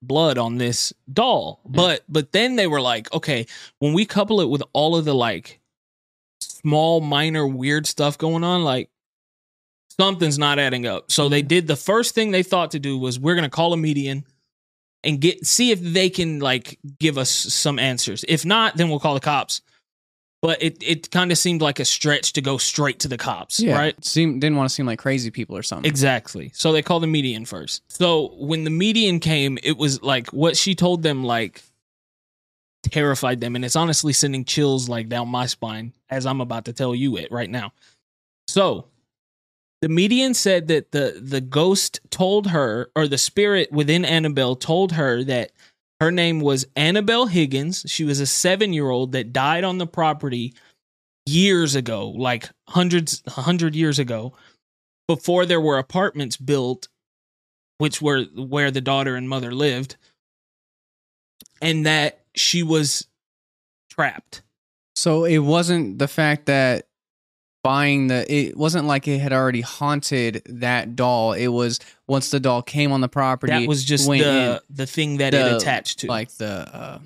blood 0.02 0.38
on 0.38 0.58
this 0.58 0.94
doll. 1.12 1.62
But 1.66 2.04
but 2.10 2.32
then 2.32 2.56
they 2.56 2.68
were 2.68 2.82
like, 2.82 3.12
okay, 3.14 3.46
when 3.80 3.94
we 3.94 4.06
couple 4.06 4.42
it 4.42 4.50
with 4.50 4.64
all 4.74 4.96
of 4.96 5.06
the 5.06 5.16
like 5.16 5.60
small 6.40 7.02
minor 7.02 7.48
weird 7.48 7.88
stuff 7.88 8.18
going 8.18 8.44
on, 8.44 8.64
like 8.64 8.90
something's 10.00 10.40
not 10.40 10.60
adding 10.60 10.86
up. 10.86 11.12
So 11.12 11.30
they 11.30 11.42
did 11.42 11.68
the 11.68 11.76
first 11.76 12.16
thing 12.16 12.32
they 12.32 12.44
thought 12.44 12.72
to 12.72 12.80
do 12.80 12.98
was 12.98 13.20
we're 13.20 13.36
gonna 13.36 13.50
call 13.50 13.74
a 13.74 13.78
median 13.78 14.26
and 15.04 15.20
get 15.20 15.46
see 15.46 15.72
if 15.72 15.80
they 15.82 16.10
can 16.10 16.40
like 16.40 16.80
give 17.00 17.18
us 17.18 17.30
some 17.30 17.80
answers. 17.80 18.26
If 18.28 18.46
not, 18.46 18.78
then 18.78 18.90
we'll 18.90 19.00
call 19.00 19.14
the 19.14 19.20
cops. 19.20 19.62
But 20.42 20.64
it 20.64 20.82
it 20.82 21.12
kind 21.12 21.32
of 21.34 21.38
seemed 21.38 21.62
like 21.62 21.80
a 21.82 21.86
stretch 21.86 22.32
to 22.34 22.42
go 22.42 22.58
straight 22.58 23.00
to 23.00 23.08
the 23.10 23.18
cops, 23.18 23.60
Yeah. 23.60 23.78
right? 23.78 24.06
Seem 24.06 24.40
didn't 24.40 24.56
want 24.56 24.70
to 24.70 24.74
seem 24.74 24.86
like 24.86 24.98
crazy 25.00 25.32
people 25.32 25.58
or 25.58 25.64
something. 25.64 25.90
Exactly. 25.90 26.52
So 26.54 26.72
they 26.72 26.82
called 26.82 27.04
the 27.04 27.08
median 27.08 27.44
first. 27.46 27.84
So 27.92 28.34
when 28.38 28.64
the 28.64 28.70
median 28.70 29.20
came, 29.20 29.58
it 29.64 29.78
was 29.78 30.02
like 30.02 30.28
what 30.32 30.56
she 30.56 30.76
told 30.76 31.04
them 31.04 31.24
like 31.26 31.62
terrified 32.84 33.42
them 33.42 33.56
and 33.58 33.66
it's 33.66 33.76
honestly 33.76 34.14
sending 34.14 34.46
chills 34.46 34.88
like 34.88 35.10
down 35.10 35.28
my 35.28 35.46
spine 35.46 35.92
as 36.10 36.26
I'm 36.26 36.40
about 36.40 36.66
to 36.66 36.74
tell 36.74 36.96
you 36.96 37.18
it 37.18 37.30
right 37.32 37.50
now. 37.50 37.74
So 38.48 38.86
the 39.82 39.90
median 39.90 40.34
said 40.34 40.70
that 40.70 40.92
the 40.94 41.20
the 41.22 41.42
ghost 41.42 42.00
told 42.10 42.48
her 42.48 42.90
or 42.96 43.08
the 43.10 43.18
spirit 43.18 43.72
within 43.74 44.06
Annabelle 44.06 44.56
told 44.56 44.94
her 44.94 45.22
that 45.26 45.52
her 46.00 46.12
name 46.12 46.40
was 46.40 46.66
Annabelle 46.76 47.28
Higgins. 47.28 47.84
She 47.88 48.04
was 48.04 48.20
a 48.20 48.24
7-year-old 48.24 49.12
that 49.12 49.34
died 49.34 49.64
on 49.64 49.78
the 49.78 49.88
property 49.88 50.54
years 51.26 51.76
ago, 51.76 52.10
like 52.10 52.50
hundreds 52.68 53.22
a 53.28 53.32
100 53.32 53.76
years 53.76 54.00
ago 54.00 54.34
before 55.08 55.46
there 55.46 55.62
were 55.62 55.78
apartments 55.78 56.38
built 56.38 56.88
which 57.80 58.02
were 58.02 58.26
where 58.36 58.72
the 58.72 58.82
daughter 58.82 59.16
and 59.16 59.28
mother 59.28 59.52
lived 59.52 59.96
and 61.62 61.86
that 61.86 62.22
she 62.36 62.62
was 62.62 63.08
trapped 63.90 64.44
So 64.96 65.24
it 65.24 65.40
wasn't 65.40 65.98
the 65.98 66.10
fact 66.10 66.46
that 66.48 66.89
buying 67.64 68.08
the 68.08 68.26
it 68.34 68.56
wasn't 68.56 68.86
like 68.86 69.08
it 69.08 69.20
had 69.20 69.34
already 69.34 69.62
haunted 69.62 70.42
that 70.46 70.96
doll. 70.96 71.34
It 71.34 71.48
was 71.50 71.80
once 72.08 72.30
the 72.32 72.40
doll 72.40 72.62
came 72.62 72.92
on 72.92 73.02
the 73.02 73.10
property. 73.10 73.52
that 73.54 73.68
was 73.68 73.84
just 73.84 74.08
the 74.08 74.62
the 74.70 74.86
thing 74.86 75.18
that 75.18 75.32
The, 75.32 75.48
it 75.56 75.62
attached 75.62 76.00
to 76.00 76.08
like 76.08 76.32
the 76.38 76.48
uh, 76.74 77.00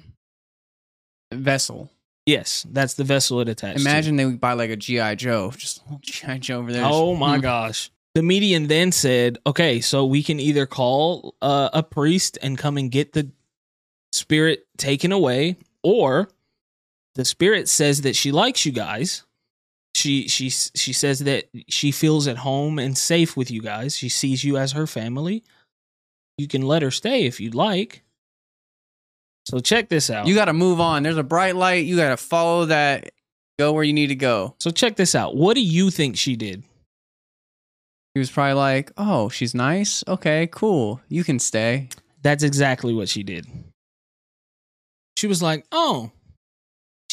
vessel. 1.34 1.90
yes 2.26 2.66
that's 2.72 2.94
the 2.94 3.04
vessel 3.04 3.40
it 3.42 3.50
attached 3.50 3.78
to. 3.80 3.84
Imagine 3.84 4.16
they 4.16 4.26
would 4.26 4.40
buy 4.40 4.54
like 4.54 4.70
a 4.70 4.76
GI 4.76 5.16
Joe, 5.18 5.52
just 5.58 5.80
a 5.80 5.84
little 5.86 6.00
GI 6.04 6.40
Joe 6.40 6.60
over 6.60 6.72
there. 6.72 6.84
oh 6.86 7.16
my 7.16 7.36
Hmm. 7.36 7.42
gosh 7.42 7.92
the 8.16 8.22
median 8.22 8.68
then 8.68 8.92
said 8.92 9.40
okay 9.48 9.82
so 9.82 10.06
we 10.06 10.22
can 10.22 10.40
either 10.40 10.66
call 10.68 11.34
uh, 11.42 11.70
a 11.74 11.82
priest 11.82 12.38
and 12.44 12.58
come 12.58 12.78
and 12.78 12.92
get 12.92 13.14
the 13.14 13.32
spirit 14.12 14.68
taken 14.78 15.12
away 15.12 15.58
or 15.82 16.30
the 17.16 17.26
spirit 17.26 17.68
says 17.68 18.02
that 18.02 18.16
she 18.16 18.32
likes 18.32 18.66
you 18.68 18.72
guys 18.72 19.24
she 19.96 20.28
she 20.28 20.50
she 20.50 20.92
says 20.94 21.20
that 21.20 21.46
she 21.68 21.92
feels 21.92 22.28
at 22.28 22.38
home 22.38 22.80
and 22.80 22.98
safe 22.98 23.38
with 23.38 23.52
you 23.52 23.62
guys 23.62 23.96
she 23.96 24.10
sees 24.10 24.44
you 24.44 24.58
as 24.58 24.72
her 24.72 24.88
family 24.88 25.44
you 26.38 26.48
can 26.48 26.64
let 26.64 26.82
her 26.82 26.90
stay 26.92 27.26
if 27.26 27.40
you'd 27.40 27.54
like 27.56 28.04
so 29.46 29.60
check 29.60 29.90
this 29.90 30.10
out 30.10 30.26
You 30.26 30.36
got 30.36 30.46
to 30.46 30.54
move 30.54 30.80
on. 30.80 31.04
There's 31.04 31.18
a 31.18 31.24
bright 31.24 31.58
light. 31.58 31.86
You 31.86 31.98
got 31.98 32.10
to 32.10 32.18
follow 32.18 32.66
that. 32.68 33.12
Go 33.60 33.74
where 33.74 33.84
you 33.84 33.92
need 33.92 34.08
to 34.08 34.16
go. 34.16 34.56
so 34.58 34.72
check 34.72 34.96
this 34.96 35.16
out 35.16 35.36
what 35.36 35.54
do 35.56 35.62
you 35.62 35.92
think 35.92 36.16
she 36.18 36.36
did 36.38 36.64
He 38.14 38.20
was 38.20 38.32
probably 38.32 38.54
like, 38.54 38.92
"Oh, 38.98 39.28
she's 39.30 39.54
nice. 39.54 40.04
Okay, 40.08 40.48
cool. 40.52 41.02
You 41.10 41.24
can 41.24 41.40
stay." 41.40 41.90
That's 42.22 42.42
exactly 42.44 42.94
what 42.94 43.10
she 43.10 43.22
did. 43.22 43.46
She 45.18 45.28
was 45.28 45.42
like, 45.42 45.66
"Oh, 45.72 46.12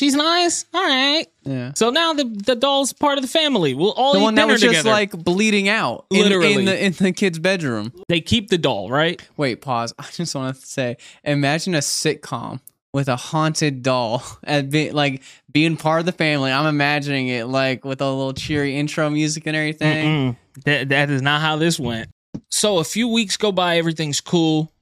she's 0.00 0.14
nice. 0.14 0.64
All 0.72 0.82
right. 0.82 1.26
Yeah. 1.42 1.72
So 1.74 1.90
now 1.90 2.14
the 2.14 2.24
the 2.24 2.56
doll's 2.56 2.92
part 2.92 3.18
of 3.18 3.22
the 3.22 3.28
family. 3.28 3.74
We'll 3.74 3.92
all 3.92 4.14
the 4.14 4.18
eat 4.18 4.22
one 4.22 4.34
that 4.34 4.42
dinner 4.42 4.54
was 4.54 4.62
just 4.62 4.78
together." 4.78 4.90
like 4.90 5.12
bleeding 5.12 5.68
out 5.68 6.06
in, 6.10 6.22
Literally. 6.22 6.54
in 6.54 6.64
the 6.64 6.84
in 6.86 6.92
the 6.92 7.12
kid's 7.12 7.38
bedroom. 7.38 7.92
they 8.08 8.20
keep 8.20 8.48
the 8.48 8.58
doll, 8.58 8.90
right? 8.90 9.20
Wait, 9.36 9.60
pause. 9.60 9.94
I 9.98 10.06
just 10.12 10.34
want 10.34 10.56
to 10.56 10.66
say, 10.66 10.96
imagine 11.22 11.74
a 11.74 11.78
sitcom 11.78 12.60
with 12.92 13.08
a 13.08 13.16
haunted 13.16 13.82
doll 13.82 14.22
and 14.42 14.70
be, 14.70 14.90
like 14.90 15.22
being 15.52 15.76
part 15.76 16.00
of 16.00 16.06
the 16.06 16.12
family. 16.12 16.50
I'm 16.50 16.66
imagining 16.66 17.28
it 17.28 17.46
like 17.46 17.84
with 17.84 18.00
a 18.00 18.08
little 18.10 18.32
cheery 18.32 18.76
intro 18.76 19.10
music 19.10 19.46
and 19.46 19.54
everything. 19.54 20.06
Mm-mm. 20.34 20.36
That 20.64 20.88
that 20.88 21.10
is 21.10 21.22
not 21.22 21.42
how 21.42 21.56
this 21.56 21.78
went. 21.78 22.08
So 22.50 22.78
a 22.78 22.84
few 22.84 23.06
weeks 23.06 23.36
go 23.36 23.52
by, 23.52 23.76
everything's 23.76 24.20
cool, 24.20 24.72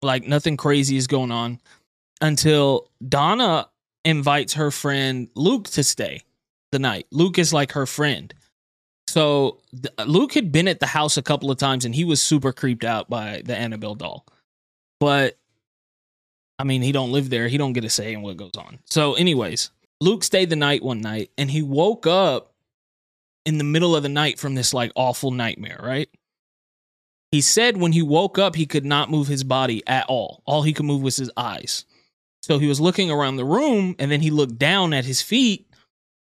like 0.00 0.26
nothing 0.26 0.56
crazy 0.56 0.96
is 0.96 1.06
going 1.06 1.30
on, 1.30 1.60
until 2.20 2.88
Donna 3.06 3.68
invites 4.04 4.54
her 4.54 4.70
friend 4.70 5.28
Luke 5.34 5.68
to 5.70 5.84
stay 5.84 6.22
the 6.72 6.78
night. 6.78 7.06
Luke 7.10 7.38
is 7.38 7.52
like 7.52 7.72
her 7.72 7.86
friend. 7.86 8.32
So 9.08 9.58
th- 9.72 9.92
uh, 9.98 10.04
Luke 10.04 10.34
had 10.34 10.52
been 10.52 10.68
at 10.68 10.80
the 10.80 10.86
house 10.86 11.16
a 11.16 11.22
couple 11.22 11.50
of 11.50 11.58
times 11.58 11.84
and 11.84 11.94
he 11.94 12.04
was 12.04 12.22
super 12.22 12.52
creeped 12.52 12.84
out 12.84 13.10
by 13.10 13.42
the 13.44 13.56
Annabelle 13.56 13.96
doll. 13.96 14.26
But 15.00 15.36
I 16.58 16.64
mean, 16.64 16.82
he 16.82 16.92
don't 16.92 17.12
live 17.12 17.30
there. 17.30 17.48
He 17.48 17.58
don't 17.58 17.72
get 17.72 17.84
a 17.84 17.90
say 17.90 18.12
in 18.12 18.22
what 18.22 18.36
goes 18.36 18.52
on. 18.56 18.78
So 18.84 19.14
anyways, 19.14 19.70
Luke 20.00 20.22
stayed 20.22 20.50
the 20.50 20.56
night 20.56 20.82
one 20.82 21.00
night 21.00 21.30
and 21.36 21.50
he 21.50 21.62
woke 21.62 22.06
up 22.06 22.52
in 23.44 23.58
the 23.58 23.64
middle 23.64 23.96
of 23.96 24.02
the 24.02 24.08
night 24.08 24.38
from 24.38 24.54
this 24.54 24.72
like 24.72 24.92
awful 24.94 25.30
nightmare, 25.30 25.80
right? 25.82 26.08
He 27.32 27.40
said 27.40 27.76
when 27.76 27.92
he 27.92 28.02
woke 28.02 28.38
up, 28.38 28.56
he 28.56 28.66
could 28.66 28.84
not 28.84 29.10
move 29.10 29.28
his 29.28 29.44
body 29.44 29.82
at 29.86 30.06
all. 30.08 30.42
All 30.46 30.62
he 30.62 30.72
could 30.72 30.84
move 30.84 31.02
was 31.02 31.16
his 31.16 31.30
eyes. 31.36 31.84
So 32.42 32.58
he 32.58 32.66
was 32.66 32.80
looking 32.80 33.10
around 33.10 33.36
the 33.36 33.44
room 33.44 33.94
and 33.98 34.10
then 34.10 34.20
he 34.20 34.30
looked 34.30 34.58
down 34.58 34.92
at 34.94 35.04
his 35.04 35.20
feet 35.20 35.66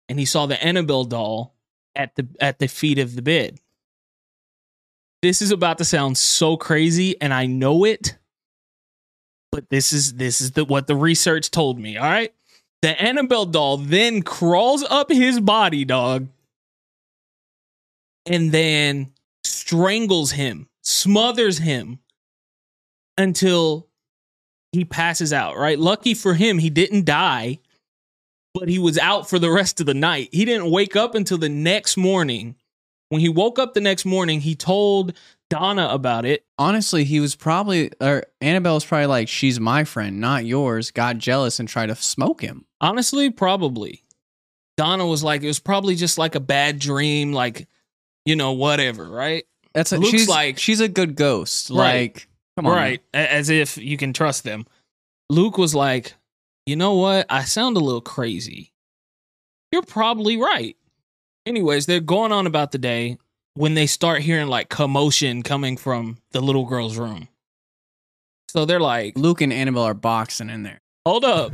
and 0.07 0.17
he 0.17 0.25
saw 0.25 0.45
the 0.45 0.61
Annabelle 0.63 1.03
doll 1.03 1.55
at 1.95 2.15
the 2.15 2.27
at 2.39 2.59
the 2.59 2.67
feet 2.67 2.99
of 2.99 3.15
the 3.15 3.21
bed. 3.21 3.59
This 5.21 5.41
is 5.41 5.51
about 5.51 5.77
to 5.79 5.85
sound 5.85 6.17
so 6.17 6.55
crazy 6.57 7.19
and 7.21 7.33
I 7.33 7.45
know 7.47 7.83
it. 7.83 8.17
But 9.51 9.69
this 9.69 9.93
is 9.93 10.13
this 10.13 10.41
is 10.41 10.51
the 10.51 10.65
what 10.65 10.87
the 10.87 10.95
research 10.95 11.51
told 11.51 11.79
me, 11.79 11.97
all 11.97 12.09
right? 12.09 12.33
The 12.81 13.01
Annabelle 13.01 13.45
doll 13.45 13.77
then 13.77 14.21
crawls 14.21 14.83
up 14.83 15.11
his 15.11 15.39
body, 15.39 15.85
dog, 15.85 16.27
and 18.25 18.51
then 18.51 19.13
strangles 19.43 20.31
him, 20.31 20.67
smothers 20.81 21.57
him 21.57 21.99
until 23.17 23.87
he 24.75 24.85
passes 24.85 25.33
out, 25.33 25.57
right? 25.57 25.79
Lucky 25.79 26.13
for 26.13 26.33
him, 26.35 26.59
he 26.59 26.69
didn't 26.69 27.05
die, 27.05 27.59
but 28.53 28.69
he 28.69 28.79
was 28.79 28.97
out 28.97 29.29
for 29.29 29.39
the 29.39 29.49
rest 29.51 29.79
of 29.79 29.85
the 29.85 29.93
night. 29.93 30.29
He 30.31 30.45
didn't 30.45 30.69
wake 30.71 30.95
up 30.95 31.15
until 31.15 31.37
the 31.37 31.49
next 31.49 31.97
morning. 31.97 32.55
When 33.09 33.21
he 33.21 33.29
woke 33.29 33.59
up 33.59 33.73
the 33.73 33.81
next 33.81 34.05
morning, 34.05 34.41
he 34.41 34.55
told 34.55 35.13
Donna 35.49 35.87
about 35.91 36.25
it. 36.25 36.43
Honestly, 36.57 37.03
he 37.03 37.19
was 37.19 37.35
probably 37.35 37.91
or 38.01 38.23
Annabelle 38.41 38.73
was 38.75 38.85
probably 38.85 39.05
like, 39.05 39.27
"She's 39.27 39.59
my 39.59 39.83
friend, 39.83 40.19
not 40.19 40.45
yours." 40.45 40.89
Got 40.91 41.17
jealous 41.19 41.59
and 41.59 41.69
tried 41.69 41.87
to 41.87 41.95
smoke 41.95 42.41
him. 42.41 42.65
Honestly, 42.81 43.29
probably. 43.29 44.01
Donna 44.77 45.05
was 45.05 45.23
like, 45.23 45.43
it 45.43 45.47
was 45.47 45.59
probably 45.59 45.95
just 45.95 46.17
like 46.17 46.35
a 46.35 46.39
bad 46.41 46.79
dream, 46.79 47.31
like, 47.31 47.67
you 48.25 48.35
know, 48.35 48.51
whatever, 48.53 49.09
right? 49.09 49.45
That's 49.73 49.91
a, 49.93 49.97
Luke's 49.97 50.09
she's 50.11 50.27
like- 50.27 50.57
she's 50.57 50.81
a 50.81 50.89
good 50.89 51.15
ghost. 51.15 51.69
Right. 51.69 51.77
Like, 52.15 52.27
come 52.55 52.65
on, 52.67 52.73
Right. 52.75 53.01
A- 53.13 53.33
As 53.33 53.49
if 53.49 53.77
you 53.77 53.97
can 53.97 54.13
trust 54.13 54.43
them. 54.43 54.65
Luke 55.29 55.57
was 55.57 55.73
like, 55.75 56.13
you 56.65 56.75
know 56.75 56.93
what? 56.95 57.25
I 57.29 57.43
sound 57.43 57.77
a 57.77 57.79
little 57.79 58.01
crazy. 58.01 58.71
You're 59.71 59.81
probably 59.83 60.37
right. 60.37 60.75
Anyways, 61.45 61.85
they're 61.85 61.99
going 61.99 62.31
on 62.31 62.47
about 62.47 62.71
the 62.71 62.77
day 62.77 63.17
when 63.55 63.73
they 63.73 63.85
start 63.87 64.21
hearing 64.21 64.47
like 64.47 64.69
commotion 64.69 65.43
coming 65.43 65.77
from 65.77 66.17
the 66.31 66.41
little 66.41 66.65
girl's 66.65 66.97
room. 66.97 67.27
So 68.49 68.65
they're 68.65 68.79
like, 68.79 69.17
Luke 69.17 69.41
and 69.41 69.51
Annabelle 69.53 69.83
are 69.83 69.93
boxing 69.93 70.49
in 70.49 70.63
there. 70.63 70.79
hold 71.05 71.25
up. 71.25 71.51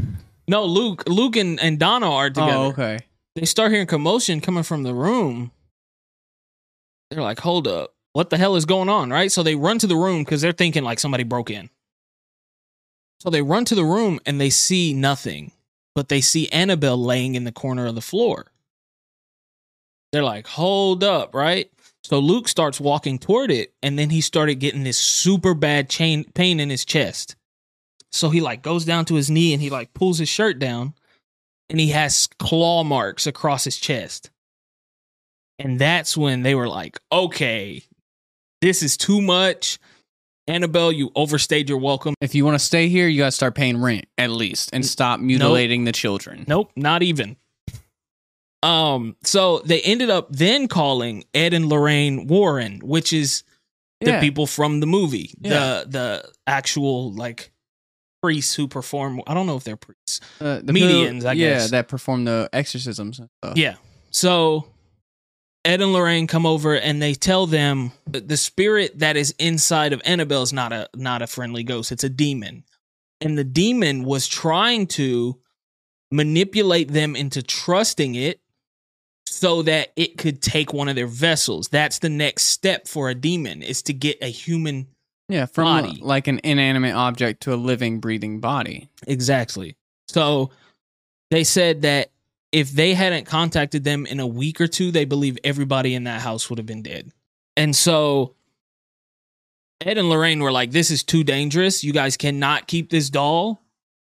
No, 0.47 0.65
Luke, 0.65 1.03
Luke 1.07 1.35
and, 1.35 1.59
and 1.59 1.79
Donna 1.79 2.09
are 2.11 2.25
oh, 2.25 2.29
together. 2.29 2.51
Oh, 2.53 2.65
okay. 2.67 2.99
they 3.35 3.45
start 3.45 3.71
hearing 3.71 3.87
commotion 3.87 4.41
coming 4.41 4.63
from 4.63 4.83
the 4.83 4.93
room. 4.93 5.51
They're 7.09 7.21
like, 7.21 7.39
hold 7.39 7.67
up. 7.67 7.93
What 8.13 8.29
the 8.29 8.37
hell 8.37 8.55
is 8.55 8.65
going 8.65 8.89
on? 8.89 9.09
Right. 9.09 9.31
So 9.31 9.43
they 9.43 9.55
run 9.55 9.79
to 9.79 9.87
the 9.87 9.95
room 9.95 10.23
because 10.23 10.41
they're 10.41 10.51
thinking 10.51 10.83
like 10.83 10.99
somebody 10.99 11.23
broke 11.23 11.49
in. 11.49 11.69
So 13.19 13.29
they 13.29 13.41
run 13.41 13.65
to 13.65 13.75
the 13.75 13.85
room 13.85 14.19
and 14.25 14.41
they 14.41 14.49
see 14.49 14.93
nothing, 14.93 15.51
but 15.95 16.09
they 16.09 16.21
see 16.21 16.49
Annabelle 16.49 17.01
laying 17.01 17.35
in 17.35 17.43
the 17.43 17.51
corner 17.51 17.85
of 17.85 17.95
the 17.95 18.01
floor. 18.01 18.47
They're 20.11 20.23
like, 20.23 20.47
hold 20.47 21.03
up. 21.03 21.33
Right. 21.33 21.71
So 22.03 22.19
Luke 22.19 22.47
starts 22.47 22.81
walking 22.81 23.19
toward 23.19 23.51
it 23.51 23.73
and 23.81 23.97
then 23.97 24.09
he 24.09 24.21
started 24.21 24.55
getting 24.55 24.83
this 24.83 24.97
super 24.97 25.53
bad 25.53 25.89
chain 25.89 26.25
pain 26.33 26.59
in 26.59 26.69
his 26.69 26.83
chest. 26.83 27.35
So 28.11 28.29
he 28.29 28.41
like 28.41 28.61
goes 28.61 28.83
down 28.83 29.05
to 29.05 29.15
his 29.15 29.29
knee 29.29 29.53
and 29.53 29.61
he 29.61 29.69
like 29.69 29.93
pulls 29.93 30.17
his 30.17 30.27
shirt 30.27 30.59
down 30.59 30.93
and 31.69 31.79
he 31.79 31.89
has 31.89 32.27
claw 32.39 32.83
marks 32.83 33.25
across 33.25 33.63
his 33.63 33.77
chest. 33.77 34.29
And 35.57 35.79
that's 35.79 36.17
when 36.17 36.41
they 36.41 36.55
were 36.55 36.67
like, 36.67 36.99
okay, 37.11 37.83
this 38.61 38.81
is 38.83 38.97
too 38.97 39.21
much. 39.21 39.79
Annabelle, 40.47 40.91
you 40.91 41.11
overstayed 41.15 41.69
your 41.69 41.77
welcome. 41.77 42.13
If 42.19 42.33
you 42.35 42.43
want 42.45 42.55
to 42.55 42.59
stay 42.65 42.87
here, 42.89 43.07
you 43.07 43.19
got 43.19 43.25
to 43.27 43.31
start 43.31 43.55
paying 43.55 43.81
rent 43.81 44.05
at 44.17 44.31
least 44.31 44.69
and 44.73 44.85
stop 44.85 45.19
mutilating 45.19 45.85
the 45.85 45.91
children. 45.91 46.45
Nope, 46.47 46.71
not 46.75 47.03
even. 47.03 47.37
Um, 48.63 49.15
so 49.23 49.59
they 49.65 49.81
ended 49.81 50.09
up 50.09 50.27
then 50.29 50.67
calling 50.67 51.23
Ed 51.33 51.53
and 51.53 51.67
Lorraine 51.67 52.27
Warren, 52.27 52.79
which 52.83 53.11
is 53.13 53.43
the 54.01 54.11
Yeah. 54.11 54.19
people 54.19 54.45
from 54.45 54.79
the 54.79 54.87
movie, 54.87 55.33
Yeah. 55.41 55.83
the 55.83 55.89
the 55.89 56.31
actual 56.45 57.11
like 57.13 57.51
priests 58.21 58.53
who 58.53 58.67
perform. 58.67 59.21
I 59.25 59.33
don't 59.33 59.47
know 59.47 59.55
if 59.57 59.63
they're 59.63 59.77
priests. 59.77 60.19
Uh, 60.39 60.59
the 60.63 60.73
Medians, 60.73 61.25
I 61.25 61.33
yeah, 61.33 61.49
guess. 61.53 61.71
that 61.71 61.87
perform 61.87 62.25
the 62.25 62.49
exorcisms. 62.53 63.19
Yeah. 63.55 63.75
So 64.11 64.67
Ed 65.63 65.81
and 65.81 65.93
Lorraine 65.93 66.27
come 66.27 66.45
over 66.45 66.75
and 66.75 67.01
they 67.01 67.13
tell 67.13 67.45
them 67.45 67.91
that 68.07 68.27
the 68.27 68.37
spirit 68.37 68.97
that 68.99 69.15
is 69.15 69.35
inside 69.37 69.93
of 69.93 70.01
Annabelle 70.05 70.41
is 70.41 70.53
not 70.53 70.73
a 70.73 70.89
not 70.95 71.21
a 71.21 71.27
friendly 71.27 71.63
ghost. 71.63 71.91
It's 71.91 72.03
a 72.03 72.09
demon. 72.09 72.63
And 73.19 73.37
the 73.37 73.43
demon 73.43 74.03
was 74.03 74.27
trying 74.27 74.87
to 74.87 75.39
manipulate 76.11 76.91
them 76.91 77.15
into 77.15 77.43
trusting 77.43 78.15
it 78.15 78.41
so 79.27 79.61
that 79.61 79.93
it 79.95 80.17
could 80.17 80.41
take 80.41 80.73
one 80.73 80.89
of 80.89 80.95
their 80.95 81.07
vessels. 81.07 81.69
That's 81.69 81.99
the 81.99 82.09
next 82.09 82.45
step 82.45 82.87
for 82.87 83.09
a 83.09 83.15
demon 83.15 83.61
is 83.61 83.81
to 83.83 83.93
get 83.93 84.17
a 84.21 84.27
human 84.27 84.87
yeah, 85.29 85.45
from 85.45 85.65
Body. 85.65 85.99
like 86.01 86.27
an 86.27 86.41
inanimate 86.43 86.93
object 86.93 87.43
to 87.43 87.53
a 87.53 87.55
living, 87.55 87.99
breathing 87.99 88.41
body. 88.41 88.89
Exactly. 89.07 89.77
So 90.09 90.49
they 91.29 91.45
said 91.45 91.83
that 91.83 92.10
if 92.51 92.71
they 92.71 92.93
hadn't 92.93 93.25
contacted 93.25 93.83
them 93.83 94.05
in 94.05 94.19
a 94.19 94.27
week 94.27 94.59
or 94.59 94.67
two, 94.67 94.91
they 94.91 95.05
believe 95.05 95.37
everybody 95.43 95.95
in 95.95 96.03
that 96.03 96.21
house 96.21 96.49
would 96.49 96.59
have 96.59 96.65
been 96.65 96.83
dead. 96.83 97.11
And 97.55 97.75
so 97.75 98.35
Ed 99.79 99.97
and 99.97 100.09
Lorraine 100.09 100.41
were 100.41 100.51
like, 100.51 100.71
this 100.71 100.91
is 100.91 101.03
too 101.03 101.23
dangerous. 101.23 101.83
You 101.83 101.93
guys 101.93 102.17
cannot 102.17 102.67
keep 102.67 102.89
this 102.89 103.09
doll. 103.09 103.63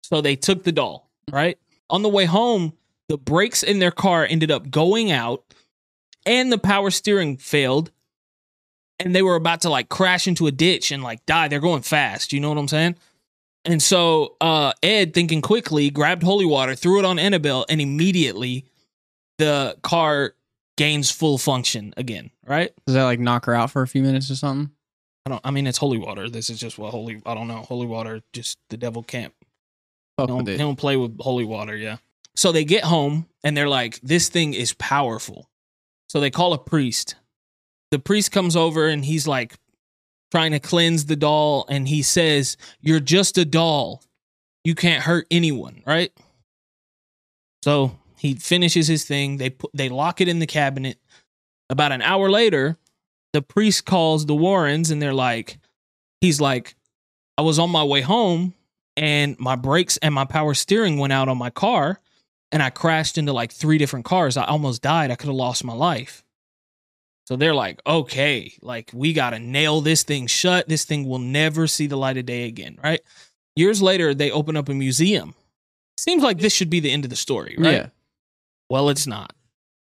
So 0.03 0.21
they 0.21 0.37
took 0.37 0.65
the 0.65 0.73
doll, 0.73 1.11
right? 1.31 1.59
On 1.89 2.03
the 2.03 2.09
way 2.09 2.25
home, 2.25 2.73
the 3.09 3.19
brakes 3.19 3.63
in 3.63 3.79
their 3.79 3.91
car 3.91 4.25
ended 4.25 4.51
up 4.51 4.71
going 4.71 5.13
out 5.13 5.45
and 6.27 6.51
the 6.51 6.59
power 6.59 6.91
steering 6.91 7.37
failed. 7.37 7.91
And 8.99 9.15
they 9.15 9.23
were 9.23 9.37
about 9.37 9.63
to 9.63 9.71
like 9.71 9.89
crash 9.89 10.27
into 10.27 10.47
a 10.47 10.53
ditch 10.53 10.91
and 10.91 11.03
like 11.03 11.25
die. 11.27 11.49
They're 11.49 11.61
going 11.61 11.83
fast. 11.83 12.33
You 12.33 12.41
know 12.41 12.51
what 12.51 12.59
I'm 12.59 12.69
saying? 12.69 12.97
And 13.65 13.83
so 13.83 14.37
uh, 14.41 14.73
Ed, 14.83 15.13
thinking 15.13 15.43
quickly, 15.43 15.91
grabbed 15.91 16.23
holy 16.23 16.47
water, 16.47 16.75
threw 16.75 16.99
it 16.99 17.05
on 17.05 17.19
Annabelle, 17.19 17.67
and 17.69 17.81
immediately 17.81 18.65
the 19.39 19.77
car 19.83 20.35
gains 20.77 21.11
full 21.11 21.37
function 21.37 21.93
again. 21.97 22.31
Right? 22.47 22.73
Does 22.87 22.95
that 22.95 23.05
like 23.05 23.21
knock 23.21 23.45
her 23.47 23.55
out 23.55 23.71
for 23.71 23.83
a 23.83 23.89
few 23.89 24.03
minutes 24.03 24.31
or 24.31 24.37
something? 24.37 24.73
I 25.27 25.31
don't. 25.31 25.41
I 25.45 25.51
mean, 25.51 25.67
it's 25.67 25.79
holy 25.79 25.99
water. 25.99 26.29
This 26.31 26.49
is 26.49 26.59
just 26.59 26.79
what 26.79 26.91
holy. 26.91 27.21
I 27.27 27.35
don't 27.35 27.49
know. 27.49 27.59
Holy 27.59 27.87
water. 27.87 28.23
Just 28.33 28.59
the 28.71 28.77
devil 28.77 29.03
can't. 29.03 29.35
Fuck 30.17 30.29
Don't, 30.29 30.49
he 30.49 30.57
don't 30.57 30.77
play 30.77 30.97
with 30.97 31.21
holy 31.21 31.45
water. 31.45 31.77
Yeah. 31.77 31.99
So 32.37 32.53
they 32.53 32.65
get 32.65 32.85
home 32.85 33.27
and 33.45 33.57
they're 33.57 33.69
like, 33.69 34.01
"This 34.01 34.29
thing 34.31 34.55
is 34.55 34.73
powerful." 34.73 35.51
So 36.09 36.21
they 36.21 36.31
call 36.31 36.55
a 36.55 36.59
priest. 36.59 37.17
The 37.91 37.99
priest 37.99 38.33
comes 38.33 38.57
over 38.57 38.89
and 38.89 39.05
he's 39.05 39.27
like 39.29 39.55
trying 40.31 40.53
to 40.53 40.61
cleanse 40.61 41.07
the 41.07 41.17
doll, 41.17 41.67
and 41.69 41.89
he 41.89 42.03
says, 42.03 42.57
"You're 42.81 43.01
just 43.01 43.39
a 43.39 43.45
doll. 43.45 44.03
You 44.65 44.75
can't 44.75 45.03
hurt 45.03 45.27
anyone." 45.31 45.83
Right. 45.87 46.13
So 47.63 47.99
he 48.17 48.35
finishes 48.35 48.87
his 48.87 49.05
thing. 49.05 49.37
They 49.37 49.51
put 49.51 49.71
they 49.75 49.89
lock 49.89 50.21
it 50.21 50.29
in 50.29 50.39
the 50.39 50.47
cabinet. 50.47 50.99
About 51.69 51.93
an 51.93 52.03
hour 52.03 52.31
later, 52.31 52.77
the 53.33 53.43
priest 53.43 53.85
calls 53.85 54.27
the 54.27 54.35
Warrens 54.35 54.91
and 54.91 55.01
they're 55.01 55.15
like, 55.15 55.59
he's 56.21 56.41
like, 56.41 56.75
I 57.39 57.43
was 57.43 57.59
on 57.59 57.71
my 57.71 57.85
way 57.85 58.01
home 58.01 58.55
and 58.97 59.39
my 59.39 59.57
brakes 59.57 59.97
and 59.99 60.15
my 60.15 60.25
power 60.25 60.55
steering 60.55 60.99
went 60.99 61.13
out 61.13 61.29
on 61.29 61.39
my 61.39 61.51
car 61.51 62.01
and 62.53 62.63
I 62.63 62.71
crashed 62.71 63.19
into 63.19 63.33
like 63.33 63.53
three 63.53 63.79
different 63.79 64.05
cars. 64.05 64.37
I 64.37 64.45
almost 64.45 64.83
died. 64.83 65.11
I 65.11 65.15
could 65.15 65.29
have 65.29 65.37
lost 65.37 65.65
my 65.65 65.73
life. 65.73 66.25
So 67.27 67.37
they're 67.37 67.55
like, 67.55 67.81
okay, 67.87 68.53
like 68.61 68.91
we 68.93 69.13
got 69.13 69.31
to 69.31 69.39
nail 69.39 69.81
this 69.81 70.03
thing 70.03 70.27
shut. 70.27 70.69
This 70.69 70.85
thing 70.85 71.09
will 71.09 71.21
never 71.21 71.67
see 71.67 71.87
the 71.87 71.97
light 71.97 72.17
of 72.17 72.27
day 72.27 72.45
again, 72.47 72.79
right? 72.83 73.01
Years 73.55 73.81
later, 73.81 74.15
they 74.15 74.31
open 74.31 74.57
up 74.57 74.69
a 74.69 74.75
museum. 74.75 75.35
Seems 75.97 76.23
like 76.23 76.39
this 76.39 76.53
should 76.53 76.71
be 76.71 76.81
the 76.81 76.91
end 76.91 77.05
of 77.05 77.11
the 77.11 77.17
story, 77.17 77.55
right? 77.59 77.73
Yeah. 77.73 77.87
Well, 78.69 78.89
it's 78.89 79.07
not. 79.07 79.33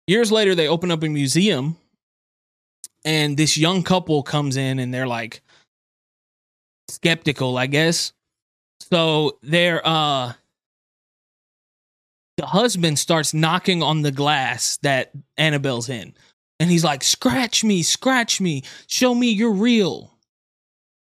Years 0.07 0.31
later, 0.31 0.55
they 0.55 0.67
open 0.67 0.91
up 0.91 1.03
a 1.03 1.09
museum, 1.09 1.77
and 3.03 3.35
this 3.37 3.57
young 3.57 3.83
couple 3.83 4.21
comes 4.23 4.55
in 4.55 4.79
and 4.79 4.93
they're 4.93 5.07
like 5.07 5.41
skeptical, 6.89 7.57
I 7.57 7.67
guess. 7.67 8.13
So 8.81 9.37
they're 9.41 9.85
uh 9.85 10.33
the 12.37 12.45
husband 12.45 12.99
starts 12.99 13.33
knocking 13.33 13.81
on 13.81 14.01
the 14.01 14.11
glass 14.11 14.77
that 14.83 15.11
Annabelle's 15.37 15.87
in. 15.89 16.13
And 16.59 16.69
he's 16.69 16.83
like, 16.83 17.03
Scratch 17.03 17.63
me, 17.63 17.83
scratch 17.83 18.39
me, 18.39 18.63
show 18.87 19.13
me 19.13 19.31
you're 19.31 19.51
real. 19.51 20.11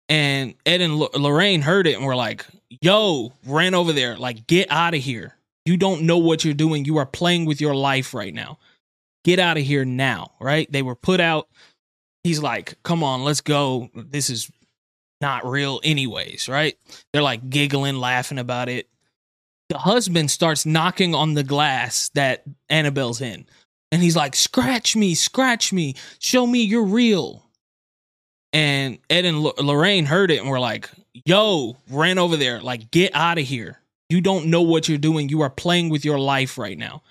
And 0.09 0.55
Ed 0.65 0.81
and 0.81 0.97
Lo- 0.97 1.09
Lorraine 1.15 1.61
heard 1.61 1.87
it 1.87 1.95
and 1.95 2.05
were 2.05 2.15
like, 2.15 2.45
Yo, 2.81 3.33
ran 3.45 3.73
over 3.73 3.93
there, 3.93 4.17
like, 4.17 4.47
get 4.47 4.71
out 4.71 4.93
of 4.93 5.01
here. 5.01 5.35
You 5.65 5.77
don't 5.77 6.03
know 6.03 6.17
what 6.17 6.43
you're 6.43 6.53
doing. 6.53 6.85
You 6.85 6.97
are 6.97 7.05
playing 7.05 7.45
with 7.45 7.61
your 7.61 7.75
life 7.75 8.13
right 8.13 8.33
now. 8.33 8.59
Get 9.23 9.39
out 9.39 9.57
of 9.57 9.63
here 9.63 9.85
now, 9.85 10.31
right? 10.41 10.69
They 10.71 10.81
were 10.81 10.95
put 10.95 11.21
out. 11.21 11.47
He's 12.23 12.41
like, 12.41 12.81
Come 12.83 13.03
on, 13.03 13.23
let's 13.23 13.41
go. 13.41 13.89
This 13.95 14.29
is 14.29 14.51
not 15.21 15.45
real, 15.45 15.79
anyways, 15.83 16.49
right? 16.49 16.75
They're 17.11 17.21
like 17.21 17.49
giggling, 17.49 17.95
laughing 17.95 18.39
about 18.39 18.69
it. 18.69 18.89
The 19.69 19.77
husband 19.77 20.29
starts 20.29 20.65
knocking 20.65 21.15
on 21.15 21.33
the 21.33 21.43
glass 21.43 22.09
that 22.15 22.43
Annabelle's 22.69 23.21
in. 23.21 23.45
And 23.93 24.01
he's 24.01 24.15
like, 24.15 24.35
Scratch 24.35 24.95
me, 24.95 25.13
scratch 25.13 25.71
me, 25.71 25.93
show 26.17 26.47
me 26.47 26.63
you're 26.63 26.83
real. 26.83 27.43
And 28.51 28.97
Ed 29.07 29.25
and 29.25 29.43
Lo- 29.43 29.53
Lorraine 29.59 30.05
heard 30.05 30.31
it 30.31 30.39
and 30.39 30.49
were 30.49 30.59
like, 30.59 30.89
Yo, 31.25 31.77
ran 31.91 32.17
over 32.17 32.35
there, 32.35 32.59
like, 32.59 32.89
get 32.89 33.13
out 33.13 33.37
of 33.37 33.45
here. 33.45 33.79
You 34.09 34.19
don't 34.19 34.47
know 34.47 34.63
what 34.63 34.89
you're 34.89 34.97
doing. 34.97 35.29
You 35.29 35.41
are 35.41 35.49
playing 35.51 35.89
with 35.89 36.03
your 36.03 36.17
life 36.17 36.57
right 36.57 36.77
now. 36.77 37.03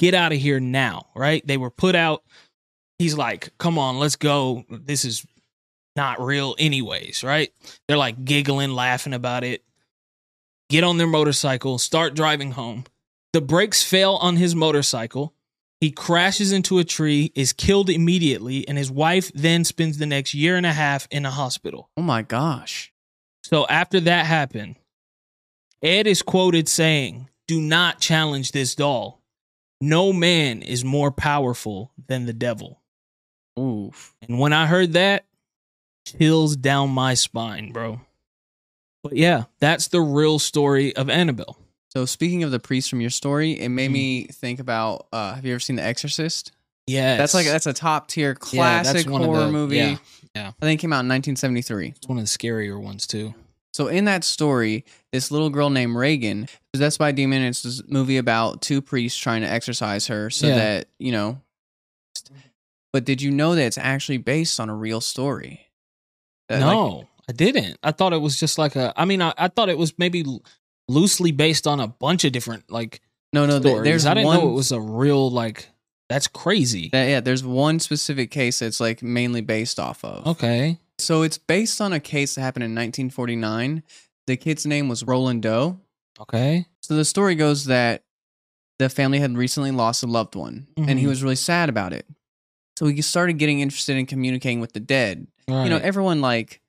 Get 0.00 0.14
out 0.14 0.32
of 0.32 0.38
here 0.38 0.58
now, 0.60 1.08
right? 1.14 1.46
They 1.46 1.58
were 1.58 1.70
put 1.70 1.94
out. 1.94 2.24
He's 2.98 3.18
like, 3.18 3.52
Come 3.58 3.78
on, 3.78 3.98
let's 3.98 4.16
go. 4.16 4.64
This 4.70 5.04
is 5.04 5.26
not 5.94 6.22
real, 6.22 6.56
anyways, 6.58 7.22
right? 7.22 7.52
They're 7.86 7.98
like 7.98 8.24
giggling, 8.24 8.70
laughing 8.70 9.12
about 9.12 9.44
it. 9.44 9.62
Get 10.70 10.84
on 10.84 10.96
their 10.96 11.06
motorcycle, 11.06 11.76
start 11.76 12.14
driving 12.14 12.52
home. 12.52 12.84
The 13.34 13.42
brakes 13.42 13.82
fail 13.82 14.14
on 14.22 14.36
his 14.36 14.54
motorcycle. 14.54 15.34
He 15.80 15.90
crashes 15.90 16.52
into 16.52 16.78
a 16.78 16.84
tree, 16.84 17.32
is 17.34 17.52
killed 17.52 17.90
immediately, 17.90 18.66
and 18.66 18.78
his 18.78 18.90
wife 18.90 19.30
then 19.34 19.64
spends 19.64 19.98
the 19.98 20.06
next 20.06 20.32
year 20.32 20.56
and 20.56 20.64
a 20.64 20.72
half 20.72 21.06
in 21.10 21.26
a 21.26 21.30
hospital. 21.30 21.90
Oh 21.96 22.02
my 22.02 22.22
gosh. 22.22 22.92
So 23.42 23.66
after 23.66 24.00
that 24.00 24.26
happened, 24.26 24.76
Ed 25.82 26.06
is 26.06 26.22
quoted 26.22 26.68
saying, 26.68 27.28
Do 27.46 27.60
not 27.60 28.00
challenge 28.00 28.52
this 28.52 28.74
doll. 28.74 29.20
No 29.80 30.12
man 30.12 30.62
is 30.62 30.84
more 30.84 31.10
powerful 31.10 31.92
than 32.06 32.24
the 32.24 32.32
devil. 32.32 32.80
Oof. 33.58 34.14
And 34.22 34.38
when 34.38 34.54
I 34.54 34.66
heard 34.66 34.94
that, 34.94 35.26
chills 36.06 36.56
down 36.56 36.90
my 36.90 37.14
spine, 37.14 37.72
bro. 37.72 38.00
But 39.02 39.16
yeah, 39.16 39.44
that's 39.60 39.88
the 39.88 40.00
real 40.00 40.38
story 40.38 40.96
of 40.96 41.10
Annabelle. 41.10 41.58
So 41.96 42.06
speaking 42.06 42.42
of 42.42 42.50
the 42.50 42.58
priest 42.58 42.90
from 42.90 43.00
your 43.00 43.10
story, 43.10 43.52
it 43.52 43.68
made 43.68 43.90
Mhm. 43.90 43.92
me 43.94 44.24
think 44.24 44.58
about. 44.58 45.06
Uh, 45.12 45.34
have 45.34 45.44
you 45.44 45.52
ever 45.52 45.60
seen 45.60 45.76
The 45.76 45.82
Exorcist? 45.84 46.50
Yeah, 46.86 47.16
That's 47.16 47.32
like 47.34 47.46
that's 47.46 47.66
a 47.66 47.72
top 47.72 48.08
tier 48.08 48.34
classic 48.34 49.06
of 49.06 49.12
horror 49.12 49.46
the- 49.46 49.52
movie. 49.52 49.76
yeah, 49.76 49.96
yeah. 50.34 50.48
I 50.60 50.66
think 50.66 50.80
it 50.80 50.82
came 50.82 50.92
out 50.92 51.00
in 51.00 51.08
1973. 51.08 51.94
it's 51.96 52.06
one 52.08 52.18
of 52.18 52.24
the 52.24 52.28
scarier 52.28 52.78
ones 52.80 53.06
too. 53.06 53.34
So 53.72 53.88
in 53.88 54.04
that 54.04 54.22
story, 54.22 54.84
this 55.12 55.30
little 55.30 55.50
girl 55.50 55.70
named 55.70 55.96
Regan, 55.96 56.48
possessed 56.72 56.98
by 56.98 57.08
a 57.08 57.12
demon. 57.12 57.42
It's 57.42 57.62
this 57.62 57.80
movie 57.88 58.18
about 58.18 58.60
two 58.60 58.82
priests 58.82 59.18
trying 59.18 59.40
to 59.42 59.48
exorcise 59.48 60.06
her 60.08 60.30
so 60.30 60.48
Yeah. 60.48 60.54
that 60.56 60.88
you 60.98 61.12
know. 61.12 61.40
But 62.92 63.04
did 63.04 63.22
you 63.22 63.30
know 63.30 63.54
that 63.54 63.62
it's 63.64 63.78
actually 63.78 64.18
based 64.18 64.60
on 64.60 64.68
a 64.68 64.74
real 64.74 65.00
story? 65.00 65.68
That, 66.48 66.60
like, 66.60 66.70
no, 66.76 67.08
I 67.28 67.32
didn't. 67.32 67.78
I 67.82 67.90
thought 67.92 68.12
it 68.12 68.18
was 68.20 68.38
just 68.38 68.58
like 68.58 68.76
a. 68.76 68.92
I 68.96 69.04
mean, 69.06 69.22
I, 69.22 69.32
I 69.38 69.48
thought 69.48 69.68
it 69.70 69.78
was 69.78 69.94
maybe 69.98 70.22
loosely 70.88 71.32
based 71.32 71.66
on 71.66 71.80
a 71.80 71.86
bunch 71.88 72.24
of 72.24 72.32
different 72.32 72.70
like 72.70 73.00
no, 73.32 73.46
no. 73.46 73.60
stories. 73.60 73.84
There's 73.84 74.06
I 74.06 74.14
didn't 74.14 74.26
one. 74.26 74.38
know 74.40 74.48
it 74.50 74.54
was 74.54 74.72
a 74.72 74.80
real 74.80 75.30
like. 75.30 75.68
That's 76.10 76.26
crazy. 76.28 76.90
that- 76.92 77.08
yeah, 77.08 77.20
there's 77.20 77.42
one 77.42 77.80
specific 77.80 78.30
case 78.30 78.58
that's 78.58 78.78
like 78.80 79.02
mainly 79.02 79.40
based 79.40 79.80
off 79.80 80.04
of. 80.04 80.26
okay. 80.26 80.78
So 80.98 81.22
it's 81.22 81.38
based 81.38 81.80
on 81.80 81.92
a 81.92 81.98
case 81.98 82.34
that 82.36 82.42
happened 82.42 82.62
in 82.64 82.70
1949. 82.70 83.82
The 84.28 84.36
kid's 84.36 84.64
name 84.66 84.88
was 84.88 85.02
Roland 85.02 85.42
Doe. 85.42 85.80
Okay. 86.20 86.66
So 86.82 86.94
the 86.94 87.04
story 87.04 87.34
goes 87.34 87.64
that 87.64 88.04
the 88.78 88.88
family 88.88 89.18
had 89.18 89.36
recently 89.36 89.70
lost 89.72 90.02
a 90.02 90.06
loved 90.06 90.36
one 90.36 90.68
and 90.76 90.98
he 90.98 91.06
Mhm. 91.06 91.08
was 91.08 91.22
really 91.22 91.36
sad 91.36 91.68
about 91.68 91.92
it. 91.92 92.06
So 92.78 92.86
he 92.86 93.02
started 93.02 93.38
getting 93.38 93.60
interested 93.60 93.96
in 93.96 94.06
communicating 94.06 94.60
with 94.60 94.72
the 94.72 94.80
dead. 94.80 95.26
Right. 95.48 95.64
You 95.64 95.70
know, 95.70 95.78
everyone 95.78 96.20
like 96.20 96.60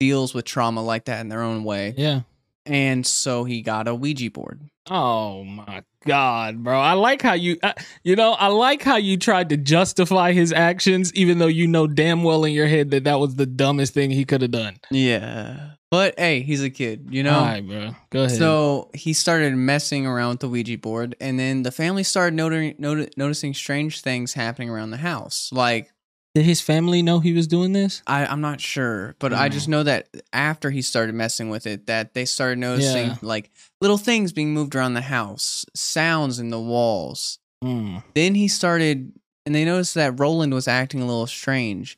deals 0.00 0.32
with 0.34 0.44
trauma 0.46 0.82
like 0.82 1.04
that 1.06 1.20
in 1.20 1.28
their 1.28 1.42
own 1.42 1.64
way. 1.64 1.94
yeah. 1.98 2.20
And 2.66 3.06
so 3.06 3.44
he 3.44 3.62
got 3.62 3.88
a 3.88 3.94
Ouija 3.94 4.30
board. 4.30 4.60
Oh 4.90 5.44
my 5.44 5.82
god, 6.04 6.62
bro! 6.62 6.78
I 6.78 6.92
like 6.92 7.22
how 7.22 7.32
you, 7.32 7.56
uh, 7.62 7.72
you 8.02 8.16
know, 8.16 8.32
I 8.32 8.48
like 8.48 8.82
how 8.82 8.96
you 8.96 9.16
tried 9.16 9.48
to 9.48 9.56
justify 9.56 10.32
his 10.32 10.52
actions, 10.52 11.12
even 11.14 11.38
though 11.38 11.46
you 11.46 11.66
know 11.66 11.86
damn 11.86 12.22
well 12.22 12.44
in 12.44 12.52
your 12.52 12.66
head 12.66 12.90
that 12.90 13.04
that 13.04 13.18
was 13.18 13.36
the 13.36 13.46
dumbest 13.46 13.94
thing 13.94 14.10
he 14.10 14.26
could 14.26 14.42
have 14.42 14.50
done. 14.50 14.76
Yeah, 14.90 15.70
but 15.90 16.18
hey, 16.18 16.42
he's 16.42 16.62
a 16.62 16.68
kid, 16.68 17.06
you 17.10 17.22
know. 17.22 17.38
All 17.38 17.44
right, 17.46 17.66
bro. 17.66 17.94
Go 18.10 18.24
ahead. 18.24 18.36
So 18.36 18.90
he 18.92 19.14
started 19.14 19.54
messing 19.54 20.06
around 20.06 20.30
with 20.30 20.40
the 20.40 20.48
Ouija 20.50 20.76
board, 20.76 21.16
and 21.18 21.38
then 21.38 21.62
the 21.62 21.72
family 21.72 22.02
started 22.02 22.34
noti- 22.34 22.74
noti- 22.78 23.10
noticing 23.16 23.54
strange 23.54 24.02
things 24.02 24.34
happening 24.34 24.68
around 24.68 24.90
the 24.90 24.98
house. 24.98 25.48
Like 25.50 25.93
Did 26.34 26.44
his 26.46 26.60
family 26.60 27.00
know 27.00 27.20
he 27.20 27.32
was 27.32 27.46
doing 27.46 27.72
this? 27.72 28.02
I, 28.08 28.26
I'm 28.26 28.40
not 28.40 28.60
sure, 28.60 29.14
but 29.20 29.32
I 29.32 29.48
just 29.48 29.68
know 29.68 29.84
that 29.84 30.08
after 30.32 30.70
he 30.72 30.82
started 30.82 31.14
messing 31.14 31.48
with 31.48 31.64
it, 31.64 31.86
that 31.86 32.14
they 32.14 32.24
started 32.24 32.58
noticing 32.58 33.06
Yeah. 33.10 33.16
like 33.22 33.50
little 33.80 33.98
things 33.98 34.32
being 34.32 34.52
moved 34.52 34.74
around 34.74 34.94
the 34.94 35.00
house, 35.02 35.64
sounds 35.74 36.40
in 36.40 36.50
the 36.50 36.58
walls. 36.60 37.38
Hmm. 37.62 37.98
Then 38.14 38.34
he 38.34 38.48
started, 38.48 39.12
and 39.46 39.54
they 39.54 39.64
noticed 39.64 39.94
that 39.94 40.18
Roland 40.18 40.52
was 40.52 40.66
acting 40.66 41.00
a 41.00 41.06
little 41.06 41.28
strange, 41.28 41.96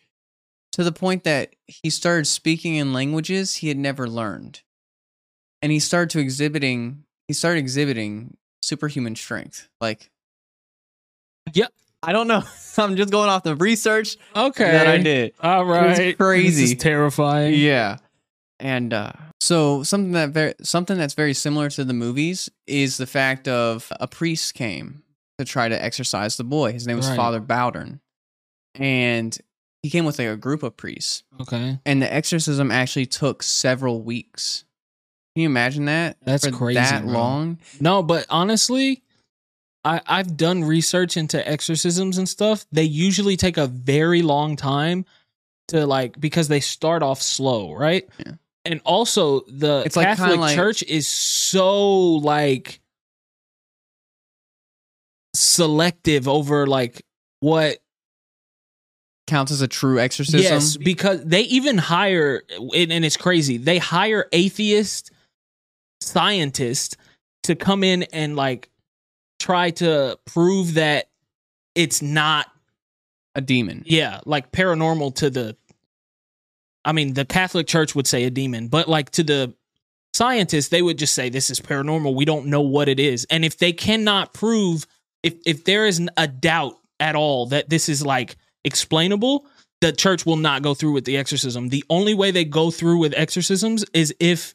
to 0.72 0.85
the 0.85 0.92
point 0.92 1.25
that 1.25 1.57
he 1.66 1.88
started 1.88 2.27
speaking 2.27 2.75
in 2.75 2.92
languages 2.92 3.55
he 3.55 3.68
had 3.68 3.79
never 3.79 4.07
learned, 4.07 4.61
and 5.62 5.72
he 5.72 5.79
started 5.81 6.11
to 6.11 6.18
exhibiting. 6.18 7.05
He 7.27 7.33
started 7.33 7.59
exhibiting 7.61 8.37
superhuman 8.61 9.16
strength. 9.16 9.68
Like, 9.81 10.11
Yep. 11.55 11.72
I 12.03 12.13
don't 12.13 12.29
know. 12.29 12.43
I'm 12.79 12.97
just 12.97 13.11
going 13.11 13.29
off 13.31 13.43
the 13.43 13.57
research 13.57 14.17
Okay. 14.35 14.71
that 14.71 14.87
I 14.87 14.99
did. 14.99 15.33
All 15.41 15.65
right. 15.65 16.17
crazy. 16.17 16.63
This 16.63 16.71
is 16.73 16.77
terrifying. 16.79 17.55
Yeah. 17.55 17.97
And 18.61 18.93
uh, 18.93 19.13
so 19.41 19.83
something 19.83 20.13
that 20.13 20.31
very 20.31 20.55
something 20.63 20.97
that's 20.99 21.15
very 21.15 21.35
similar 21.35 21.69
to 21.71 21.85
the 21.85 21.93
movies 21.95 22.49
is 22.67 22.97
the 22.99 23.07
fact 23.07 23.49
of 23.49 23.91
a 24.01 24.07
priest 24.07 24.55
came 24.55 25.03
to 25.39 25.45
try 25.45 25.69
to 25.69 25.83
exorcise 25.83 26.37
the 26.37 26.45
boy. 26.45 26.73
His 26.73 26.87
name 26.87 26.97
was 26.97 27.09
Right. 27.09 27.17
Father 27.17 27.41
Bowdern, 27.41 28.01
and 28.75 29.37
he 29.83 29.91
came 29.91 30.05
with 30.05 30.19
like 30.19 30.29
a 30.29 30.37
group 30.37 30.63
of 30.63 30.77
priests. 30.77 31.23
Okay. 31.41 31.79
And 31.85 32.01
the 32.03 32.13
exorcism 32.13 32.71
actually 32.71 33.07
took 33.07 33.43
several 33.43 34.03
weeks. 34.03 34.65
Can 35.35 35.43
you 35.43 35.49
imagine 35.49 35.85
that? 35.85 36.17
That's 36.25 36.49
crazy, 36.49 36.81
That 36.81 37.03
bro. 37.05 37.13
long? 37.13 37.59
No, 37.79 38.03
but 38.03 38.25
honestly, 38.31 39.03
I, 39.87 40.01
I've 40.07 40.37
done 40.37 40.64
research 40.64 41.16
into 41.16 41.46
exorcisms 41.49 42.18
and 42.18 42.29
stuff. 42.29 42.66
They 42.72 42.83
usually 42.83 43.37
take 43.37 43.57
a 43.57 43.68
very 43.68 44.22
long 44.22 44.57
time 44.57 45.05
to 45.68 45.87
like 45.87 46.18
because 46.20 46.49
they 46.49 46.59
start 46.61 47.05
off 47.05 47.22
slow, 47.22 47.72
right? 47.72 48.09
Yeah. 48.18 48.33
And 48.64 48.81
also 48.85 49.40
the 49.42 49.85
It's 49.87 49.94
like 49.94 50.09
Catholic 50.09 50.40
like- 50.40 50.57
Church 50.57 50.83
is 50.83 51.07
so 51.07 52.14
like 52.16 52.81
selective 55.35 56.27
over 56.27 56.66
like 56.66 57.03
what 57.40 57.79
Counts 59.29 59.51
as 59.51 59.61
a 59.61 59.66
true 59.68 59.99
exorcism. 59.99 60.40
Yes, 60.40 60.77
because 60.77 61.25
they 61.25 61.42
even 61.42 61.79
hire, 61.79 62.44
and, 62.75 62.92
and 62.92 63.05
it's 63.05 63.16
crazy. 63.16 63.57
They 63.57 63.79
hire 63.79 64.29
atheist 64.33 65.11
scientists 66.01 66.96
to 67.42 67.57
come 67.57 67.83
in 67.83 68.05
and 68.05 68.37
like 68.37 68.70
try 69.47 69.71
to 69.71 70.19
prove 70.25 70.75
that 70.75 71.09
it's 71.77 72.03
not, 72.03 72.47
A 73.37 73.41
demon. 73.41 73.85
yeah, 73.87 74.21
like 74.27 74.51
paranormal 74.51 75.15
to 75.17 75.31
the. 75.31 75.57
I 76.85 76.93
mean, 76.93 77.15
the 77.15 77.25
Catholic 77.25 77.67
Church 77.67 77.95
would 77.95 78.07
say 78.07 78.25
a 78.25 78.31
demon, 78.31 78.69
but 78.69 78.89
like 78.89 79.11
to 79.11 79.23
the 79.23 79.55
scientists, 80.15 80.69
they 80.69 80.83
would 80.83 80.99
just 80.99 81.15
say 81.15 81.29
this 81.29 81.51
is 81.51 81.61
paranormal. 81.61 82.15
We 82.15 82.25
don't 82.25 82.47
know 82.47 82.61
what 82.61 82.89
it 82.89 82.99
is, 82.99 83.27
and 83.31 83.45
if 83.45 83.59
they 83.59 83.73
cannot 83.73 84.35
prove, 84.35 84.87
if 85.23 85.35
if 85.47 85.65
there 85.65 85.87
is 85.87 86.01
a 86.17 86.27
doubt 86.27 86.75
at 86.99 87.15
all 87.15 87.47
that 87.47 87.69
this 87.69 87.89
is 87.89 88.05
like 88.05 88.37
explainable, 88.65 89.47
the 89.81 89.93
church 89.93 90.25
will 90.27 90.37
not 90.39 90.63
go 90.63 90.75
through 90.75 90.93
with 90.93 91.05
the 91.05 91.17
exorcism. 91.17 91.69
The 91.69 91.85
only 91.91 92.15
way 92.15 92.31
they 92.31 92.45
go 92.45 92.71
through 92.71 92.99
with 92.99 93.13
exorcisms 93.17 93.85
is 93.93 94.15
if 94.19 94.55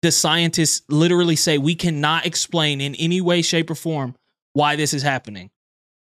the 0.00 0.10
scientists 0.10 0.82
literally 0.88 1.36
say 1.36 1.58
we 1.58 1.74
cannot 1.76 2.26
explain 2.26 2.80
in 2.80 2.94
any 2.96 3.20
way, 3.20 3.42
shape, 3.42 3.70
or 3.70 3.74
form 3.76 4.16
why 4.52 4.76
this 4.76 4.92
is 4.94 5.02
happening. 5.02 5.50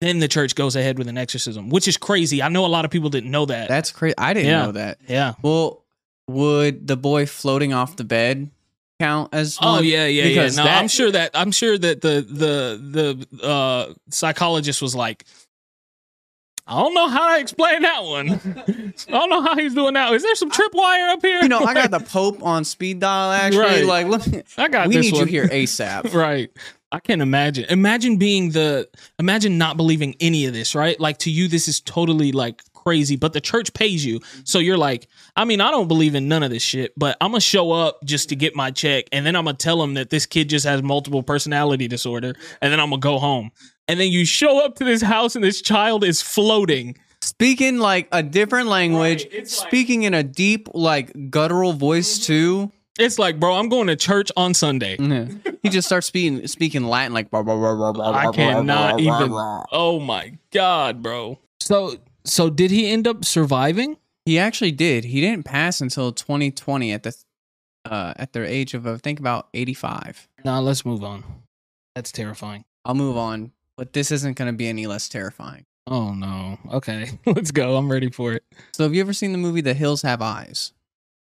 Then 0.01 0.19
the 0.19 0.27
church 0.27 0.55
goes 0.55 0.75
ahead 0.75 0.97
with 0.97 1.07
an 1.07 1.17
exorcism, 1.17 1.69
which 1.69 1.87
is 1.87 1.97
crazy. 1.97 2.41
I 2.43 2.49
know 2.49 2.65
a 2.65 2.67
lot 2.67 2.85
of 2.85 2.91
people 2.91 3.09
didn't 3.09 3.31
know 3.31 3.45
that. 3.45 3.69
That's 3.69 3.91
crazy. 3.91 4.15
I 4.17 4.33
didn't 4.33 4.49
Yeah. 4.49 4.65
know 4.65 4.71
that. 4.73 4.97
yeah. 5.07 5.33
Well, 5.41 5.83
would 6.27 6.87
the 6.87 6.97
boy 6.97 7.25
floating 7.25 7.71
off 7.73 7.95
the 7.95 8.03
bed 8.03 8.49
count 8.99 9.33
as 9.33 9.57
Oh 9.61 9.73
one? 9.75 9.85
yeah, 9.85 10.05
yeah, 10.05 10.23
yeah. 10.23 10.27
Because 10.29 10.57
No, 10.57 10.63
that- 10.65 10.77
I'm 10.81 10.87
sure 10.87 11.11
that 11.11 11.31
I'm 11.33 11.51
sure 11.51 11.77
that 11.77 12.01
the 12.01 12.21
the 12.27 13.25
the 13.39 13.45
uh 13.47 13.93
psychologist 14.09 14.81
was 14.81 14.95
like, 14.95 15.25
I 16.67 16.81
don't 16.81 16.93
know 16.95 17.07
how 17.07 17.35
to 17.35 17.41
explain 17.41 17.83
that 17.83 18.03
one. 18.03 18.29
I 19.07 19.11
don't 19.11 19.29
know 19.29 19.41
how 19.41 19.55
he's 19.55 19.75
doing 19.75 19.93
that. 19.93 20.11
Is 20.13 20.23
there 20.23 20.33
some 20.35 20.49
tripwire 20.49 21.13
up 21.13 21.21
here? 21.21 21.41
You 21.41 21.47
know, 21.49 21.59
I 21.59 21.73
got 21.75 21.91
the 21.91 21.99
Pope 22.11 22.41
on 22.43 22.63
speed 22.65 22.99
dial. 23.01 23.31
Actually, 23.31 23.59
Right. 23.83 23.85
like, 23.85 24.07
look, 24.07 24.21
I 24.57 24.67
got 24.67 24.87
we 24.87 24.95
this 24.95 25.05
need 25.05 25.13
one. 25.13 25.21
you 25.21 25.27
here 25.27 25.47
asap. 25.51 26.13
right. 26.13 26.49
I 26.91 26.99
can't 26.99 27.21
imagine. 27.21 27.65
Imagine 27.65 28.17
being 28.17 28.51
the 28.51 28.87
imagine 29.19 29.57
not 29.57 29.77
believing 29.77 30.15
any 30.19 30.45
of 30.45 30.53
this, 30.53 30.73
right? 30.75 30.99
Like 30.99 31.17
to 31.19 31.31
you 31.31 31.47
this 31.47 31.67
is 31.67 31.81
totally 31.81 32.31
like 32.31 32.63
crazy, 32.85 33.15
but 33.15 33.33
the 33.33 33.41
church 33.41 33.73
pays 33.73 34.05
you. 34.05 34.19
So 34.43 34.59
you're 34.59 34.77
like, 34.77 35.07
I 35.35 35.43
mean, 35.43 35.59
I 35.59 35.71
don't 35.71 35.87
believe 35.87 36.13
in 36.15 36.27
none 36.27 36.43
of 36.43 36.51
this 36.51 36.61
shit, 36.61 36.93
but 36.95 37.17
I'm 37.19 37.31
going 37.31 37.39
to 37.39 37.45
show 37.45 37.71
up 37.71 38.03
just 38.03 38.29
to 38.29 38.35
get 38.35 38.55
my 38.55 38.71
check 38.71 39.05
and 39.11 39.25
then 39.25 39.35
I'm 39.35 39.45
going 39.45 39.55
to 39.55 39.63
tell 39.63 39.79
them 39.79 39.95
that 39.95 40.11
this 40.11 40.25
kid 40.25 40.49
just 40.49 40.65
has 40.65 40.83
multiple 40.83 41.23
personality 41.23 41.87
disorder 41.87 42.35
and 42.61 42.71
then 42.71 42.79
I'm 42.79 42.89
going 42.89 43.01
to 43.01 43.05
go 43.05 43.17
home. 43.17 43.51
And 43.87 43.99
then 43.99 44.09
you 44.09 44.25
show 44.25 44.63
up 44.63 44.75
to 44.75 44.83
this 44.83 45.01
house 45.01 45.35
and 45.35 45.43
this 45.43 45.61
child 45.61 46.03
is 46.03 46.21
floating. 46.21 46.97
Speaking 47.21 47.79
like 47.79 48.07
a 48.11 48.21
different 48.21 48.67
language, 48.67 49.23
Right, 49.25 49.33
like- 49.33 49.47
speaking 49.47 50.03
in 50.03 50.13
a 50.13 50.21
deep, 50.23 50.69
like 50.75 51.31
guttural 51.31 51.73
voice 51.73 52.19
mm-hmm. 52.19 52.25
too. 52.25 52.71
It's 52.97 53.19
like, 53.19 53.39
bro, 53.39 53.55
I'm 53.55 53.67
going 53.67 53.87
to 53.87 53.95
church 53.95 54.31
on 54.37 54.53
Sunday. 54.53 54.97
He 55.63 55.69
just 55.71 55.87
starts 55.87 56.05
speaking 56.05 56.45
speaking 56.45 56.83
Latin 56.83 57.11
like. 57.11 57.29
I 57.33 58.31
cannot 58.31 58.99
even. 58.99 59.31
Oh 59.71 59.99
my 59.99 60.37
god, 60.51 61.01
bro. 61.01 61.39
So 61.59 61.97
so 62.25 62.49
did 62.49 62.71
he 62.71 62.89
end 62.89 63.07
up 63.07 63.23
surviving? 63.25 63.97
He 64.25 64.39
actually 64.39 64.71
did. 64.71 65.05
He 65.05 65.21
didn't 65.21 65.45
pass 65.45 65.81
until 65.81 66.11
2020 66.11 66.91
at 66.91 67.03
the 67.03 67.15
uh 67.85 68.13
at 68.17 68.33
the 68.33 68.45
age 68.47 68.73
of 68.73 68.87
I 68.87 68.97
think 68.97 69.19
about 69.19 69.47
85. 69.53 70.27
Nah, 70.43 70.59
let's 70.59 70.85
move 70.85 71.03
on. 71.03 71.23
That's 71.93 72.11
terrifying. 72.11 72.65
I'll 72.83 72.95
move 72.95 73.17
on, 73.17 73.51
but 73.77 73.93
this 73.93 74.11
isn't 74.11 74.37
going 74.37 74.51
to 74.51 74.57
be 74.57 74.67
any 74.67 74.87
less 74.87 75.07
terrifying. 75.07 75.65
Oh 75.87 76.13
no. 76.13 76.57
Okay, 76.73 77.09
let's 77.27 77.51
go. 77.51 77.77
I'm 77.77 77.91
ready 77.91 78.09
for 78.09 78.33
it. 78.33 78.43
So, 78.73 78.83
have 78.83 78.93
you 78.95 79.01
ever 79.01 79.13
seen 79.13 79.31
the 79.31 79.37
movie 79.37 79.61
The 79.61 79.73
Hills 79.75 80.01
Have 80.01 80.21
Eyes? 80.21 80.73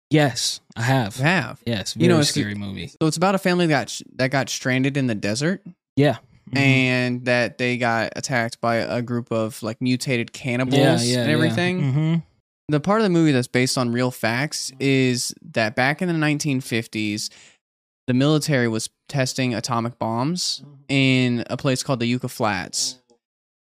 Yes, 0.09 0.59
I 0.75 0.81
have. 0.81 1.15
You 1.17 1.23
have. 1.23 1.61
Yes, 1.65 1.95
You 1.97 2.09
know, 2.09 2.15
it's- 2.15 2.29
scary 2.31 2.53
movie. 2.55 2.87
So 2.87 3.07
it's 3.07 3.15
about 3.15 3.33
a 3.33 3.37
family 3.37 3.65
that 3.67 3.73
got 3.87 4.01
that 4.17 4.29
got 4.31 4.49
stranded 4.49 4.97
in 4.97 5.07
the 5.07 5.15
desert 5.15 5.63
Yeah. 5.95 6.17
Mhm. 6.49 6.57
and 6.57 7.25
that 7.25 7.57
they 7.57 7.77
got 7.77 8.11
attacked 8.15 8.59
by 8.59 8.75
a 8.77 9.01
group 9.01 9.31
of 9.31 9.61
like 9.63 9.81
mutated 9.81 10.33
cannibals 10.33 10.79
yeah, 10.79 11.01
yeah, 11.01 11.21
and 11.21 11.29
everything. 11.31 11.91
hmm 11.93 12.15
The 12.69 12.79
part 12.79 13.01
of 13.01 13.03
the 13.03 13.09
movie 13.09 13.31
that's 13.31 13.47
based 13.47 13.77
on 13.77 13.91
real 13.91 14.11
facts 14.11 14.71
is 14.79 15.33
that 15.53 15.75
back 15.75 16.01
in 16.01 16.07
the 16.07 16.13
1950s, 16.13 17.29
the 18.07 18.13
military 18.13 18.67
was 18.67 18.89
testing 19.07 19.53
atomic 19.53 19.99
bombs 19.99 20.63
in 20.87 21.43
a 21.49 21.57
place 21.57 21.83
called 21.83 21.99
the 21.99 22.05
Yucca 22.07 22.27
Flats. 22.29 22.97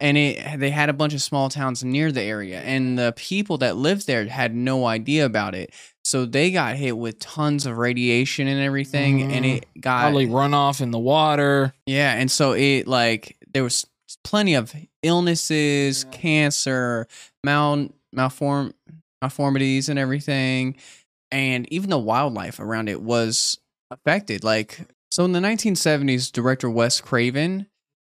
And 0.01 0.17
it 0.17 0.59
they 0.59 0.71
had 0.71 0.89
a 0.89 0.95
bunch 0.95 1.13
of 1.15 1.21
small 1.21 1.51
towns 1.51 1.85
near 1.85 2.11
the 2.11 2.23
area 2.23 2.61
and 2.63 2.99
the 2.99 3.13
people 3.17 3.59
that 3.59 3.77
lived 3.77 4.07
there 4.07 4.27
had 4.27 4.55
no 4.55 4.87
idea 4.87 5.27
about 5.27 5.55
it. 5.55 5.75
So 6.05 6.25
they 6.25 6.51
got 6.51 6.77
hit 6.77 6.97
with 6.97 7.19
tons 7.19 7.67
of 7.67 7.77
radiation 7.77 8.49
and 8.49 8.61
everything 8.61 9.23
and 9.23 9.45
Mhm. 9.45 9.57
it 9.59 9.67
got 9.81 10.01
Probably 10.01 10.27
run 10.27 10.55
off 10.55 10.81
in 10.81 10.91
the 10.91 10.99
water. 10.99 11.75
yeah, 11.85 12.15
and 12.15 12.31
so 12.31 12.53
it 12.53 12.89
like 12.89 13.37
there 13.53 13.63
was 13.63 13.87
plenty 14.25 14.55
of 14.55 14.75
illnesses, 15.03 16.05
cancer, 16.11 17.07
mal 17.45 17.89
malform 18.17 18.73
malformities 19.23 19.89
and 19.91 19.99
everything. 19.99 20.77
And 21.31 21.71
even 21.73 21.91
the 21.91 21.99
wildlife 21.99 22.59
around 22.59 22.89
it 22.89 23.03
was 23.03 23.59
affected. 23.91 24.43
Like 24.45 24.81
so 25.11 25.25
in 25.27 25.33
the 25.33 25.41
1970s, 25.41 26.31
director 26.33 26.71
Wes 26.71 27.01
Craven 27.01 27.67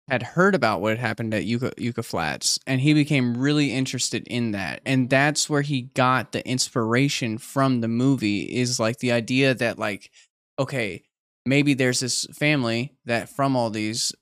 had 0.09 0.23
heard 0.23 0.55
about 0.55 0.81
what 0.81 0.91
had 0.91 0.99
happened 0.99 1.33
at 1.33 1.45
Yucca, 1.45 1.73
Yucca 1.79 2.03
Flats 2.03 2.59
and 2.67 2.81
he 2.81 2.93
became 2.93 3.37
really 3.37 3.73
interested 3.73 4.27
in 4.27 4.53
that. 4.53 4.81
And 4.85 5.09
that's 5.09 5.49
where 5.49 5.63
he 5.63 5.83
got 5.83 6.33
the 6.33 6.47
inspiration 6.47 7.39
from 7.39 7.81
the 7.81 7.89
movie 7.89 8.43
is 8.43 8.79
like 8.79 8.99
the 8.99 9.13
idea 9.13 9.55
that 9.55 9.79
like 9.79 10.11
okay, 10.59 11.03
maybe 11.47 11.75
there's 11.75 12.01
this 12.01 12.27
family 12.33 12.95
that 13.07 13.29
from 13.29 13.57
all 13.57 13.71
these 13.71 14.13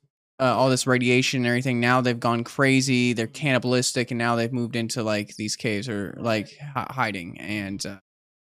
uh, 0.40 0.56
all 0.56 0.70
this 0.70 0.86
radiation 0.86 1.38
and 1.38 1.46
everything 1.46 1.78
now 1.78 2.00
they've 2.00 2.18
gone 2.18 2.42
crazy 2.42 3.12
they're 3.12 3.26
cannibalistic 3.28 4.10
and 4.10 4.18
now 4.18 4.34
they've 4.34 4.52
moved 4.52 4.74
into 4.74 5.02
like 5.02 5.36
these 5.36 5.54
caves 5.54 5.88
or 5.88 6.16
like 6.18 6.56
hi- 6.74 6.86
hiding 6.90 7.38
and 7.38 7.86
uh, 7.86 7.98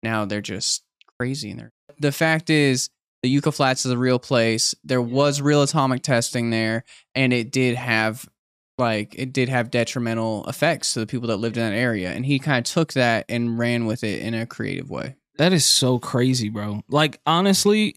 now 0.03 0.25
they're 0.25 0.43
just 0.43 0.83
crazy 1.19 1.51
in 1.51 1.57
there 1.57 1.71
the 1.99 2.12
fact 2.12 2.51
is 2.51 2.91
the 3.22 3.28
Yucca 3.28 3.52
Flats 3.52 3.85
is 3.85 3.92
a 3.92 3.98
real 3.98 4.18
place. 4.18 4.74
There 4.85 5.02
was 5.02 5.40
real 5.40 5.62
atomic 5.62 6.02
testing 6.02 6.50
there, 6.50 6.85
and 7.14 7.33
it 7.33 7.50
did 7.50 7.74
have 7.76 8.28
like 8.78 9.14
it 9.18 9.33
did 9.33 9.48
have 9.48 9.70
detrimental 9.70 10.46
effects 10.46 10.94
to 10.94 11.00
the 11.00 11.07
people 11.07 11.28
that 11.28 11.37
lived 11.38 11.57
in 11.57 11.68
that 11.68 11.76
area. 11.76 12.12
And 12.12 12.24
he 12.24 12.38
kind 12.38 12.59
of 12.59 12.72
took 12.72 12.92
that 12.92 13.24
and 13.28 13.59
ran 13.59 13.87
with 13.87 14.04
it 14.04 14.22
in 14.22 14.35
a 14.35 14.46
creative 14.46 14.90
way. 14.90 15.16
That 15.37 15.52
is 15.52 15.66
so 15.66 15.98
crazy, 15.98 16.48
bro. 16.48 16.83
Like 16.88 17.20
honestly, 17.26 17.96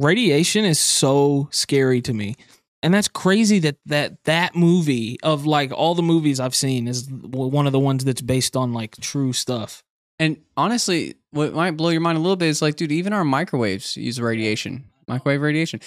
radiation 0.00 0.64
is 0.64 0.78
so 0.78 1.48
scary 1.50 2.00
to 2.02 2.14
me. 2.14 2.36
And 2.82 2.94
that's 2.94 3.08
crazy 3.08 3.58
that 3.60 3.76
that 3.86 4.22
that 4.24 4.54
movie 4.54 5.18
of 5.22 5.44
like 5.44 5.72
all 5.72 5.94
the 5.94 6.02
movies 6.02 6.40
I've 6.40 6.54
seen 6.54 6.88
is 6.88 7.08
one 7.10 7.66
of 7.66 7.72
the 7.72 7.80
ones 7.80 8.04
that's 8.04 8.20
based 8.20 8.56
on 8.56 8.72
like 8.72 8.96
true 9.00 9.32
stuff. 9.32 9.82
And 10.18 10.38
honestly, 10.56 11.16
what 11.30 11.52
might 11.52 11.72
blow 11.72 11.90
your 11.90 12.00
mind 12.00 12.18
a 12.18 12.20
little 12.20 12.36
bit 12.36 12.48
is 12.48 12.62
like, 12.62 12.76
dude, 12.76 12.92
even 12.92 13.12
our 13.12 13.24
microwaves 13.24 13.96
use 13.96 14.20
radiation, 14.20 14.84
microwave 15.06 15.42
radiation. 15.42 15.80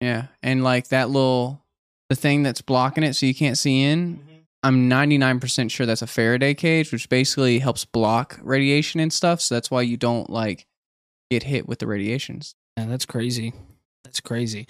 Yeah, 0.00 0.26
and 0.42 0.64
like 0.64 0.88
that 0.88 1.10
little 1.10 1.62
the 2.08 2.16
thing 2.16 2.42
that's 2.42 2.62
blocking 2.62 3.04
it 3.04 3.14
so 3.14 3.26
you 3.26 3.34
can't 3.34 3.58
see 3.58 3.82
in. 3.82 4.16
Mm-hmm. 4.16 4.24
I'm 4.62 4.90
99% 4.90 5.70
sure 5.70 5.86
that's 5.86 6.02
a 6.02 6.06
Faraday 6.06 6.54
cage, 6.54 6.90
which 6.90 7.08
basically 7.08 7.60
helps 7.60 7.84
block 7.84 8.38
radiation 8.42 8.98
and 9.00 9.12
stuff. 9.12 9.40
So 9.40 9.54
that's 9.54 9.70
why 9.70 9.82
you 9.82 9.96
don't 9.96 10.28
like 10.28 10.66
get 11.30 11.44
hit 11.44 11.68
with 11.68 11.78
the 11.78 11.86
radiations. 11.86 12.54
Yeah, 12.76 12.86
that's 12.86 13.06
crazy. 13.06 13.52
That's 14.04 14.20
crazy. 14.20 14.66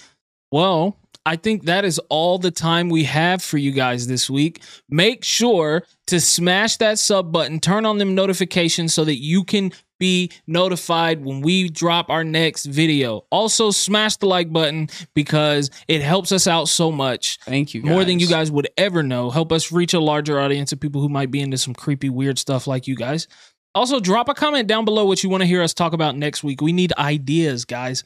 Well, 0.51 0.97
I 1.27 1.37
think 1.37 1.65
that 1.65 1.85
is 1.85 1.99
all 2.09 2.39
the 2.39 2.51
time 2.51 2.89
we 2.89 3.05
have 3.05 3.43
for 3.43 3.59
you 3.59 3.71
guys 3.71 4.07
this 4.07 4.31
week. 4.31 4.63
Make 4.89 5.25
sure 5.25 5.85
to 6.07 6.21
smash 6.21 6.79
that 6.79 6.99
sub 6.99 7.33
button, 7.33 7.61
turn 7.61 7.85
on 7.85 7.99
them 7.99 8.15
notifications 8.15 8.95
so 8.95 9.05
that 9.05 9.17
you 9.17 9.45
can 9.45 9.73
be 9.99 10.31
notified 10.47 11.25
when 11.25 11.41
we 11.41 11.69
drop 11.69 12.09
our 12.09 12.25
next 12.25 12.67
video. 12.67 13.27
Also, 13.31 13.71
smash 13.71 14.17
the 14.17 14.27
like 14.27 14.53
button 14.53 14.89
because 15.15 15.71
it 15.89 16.01
helps 16.01 16.33
us 16.33 16.47
out 16.47 16.69
so 16.69 16.91
much. 16.91 17.39
Thank 17.45 17.75
you. 17.75 17.83
More 17.83 18.05
than 18.05 18.19
you 18.19 18.27
guys. 18.27 18.49
guys 18.49 18.53
would 18.53 18.69
ever 18.77 19.03
know. 19.03 19.31
Help 19.31 19.53
us 19.53 19.73
reach 19.73 19.95
a 19.95 20.01
larger 20.01 20.41
audience 20.41 20.73
of 20.73 20.81
people 20.81 21.01
who 21.01 21.09
might 21.09 21.31
be 21.31 21.41
into 21.41 21.59
some 21.59 21.75
creepy, 21.75 22.09
weird 22.09 22.39
stuff 22.39 22.67
like 22.67 22.87
you 22.87 22.95
guys. 22.95 23.27
Also, 23.75 24.01
drop 24.01 24.29
a 24.29 24.35
comment 24.35 24.67
down 24.67 24.85
below 24.85 25.05
what 25.05 25.23
you 25.23 25.29
want 25.29 25.43
to 25.43 25.47
hear 25.47 25.63
us 25.63 25.75
talk 25.75 25.93
about 25.93 26.17
next 26.17 26.43
week. 26.43 26.61
We 26.61 26.73
need 26.73 26.93
ideas, 26.95 27.65
guys. 27.65 28.03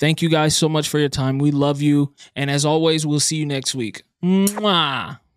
Thank 0.00 0.22
you 0.22 0.30
guys 0.30 0.56
so 0.56 0.66
much 0.66 0.88
for 0.88 0.98
your 0.98 1.10
time. 1.10 1.38
We 1.38 1.50
love 1.50 1.82
you. 1.82 2.14
And 2.34 2.50
as 2.50 2.64
always, 2.64 3.06
we'll 3.06 3.20
see 3.20 3.36
you 3.36 3.44
next 3.44 3.74
week. 3.74 4.02
Mwah. 4.24 5.20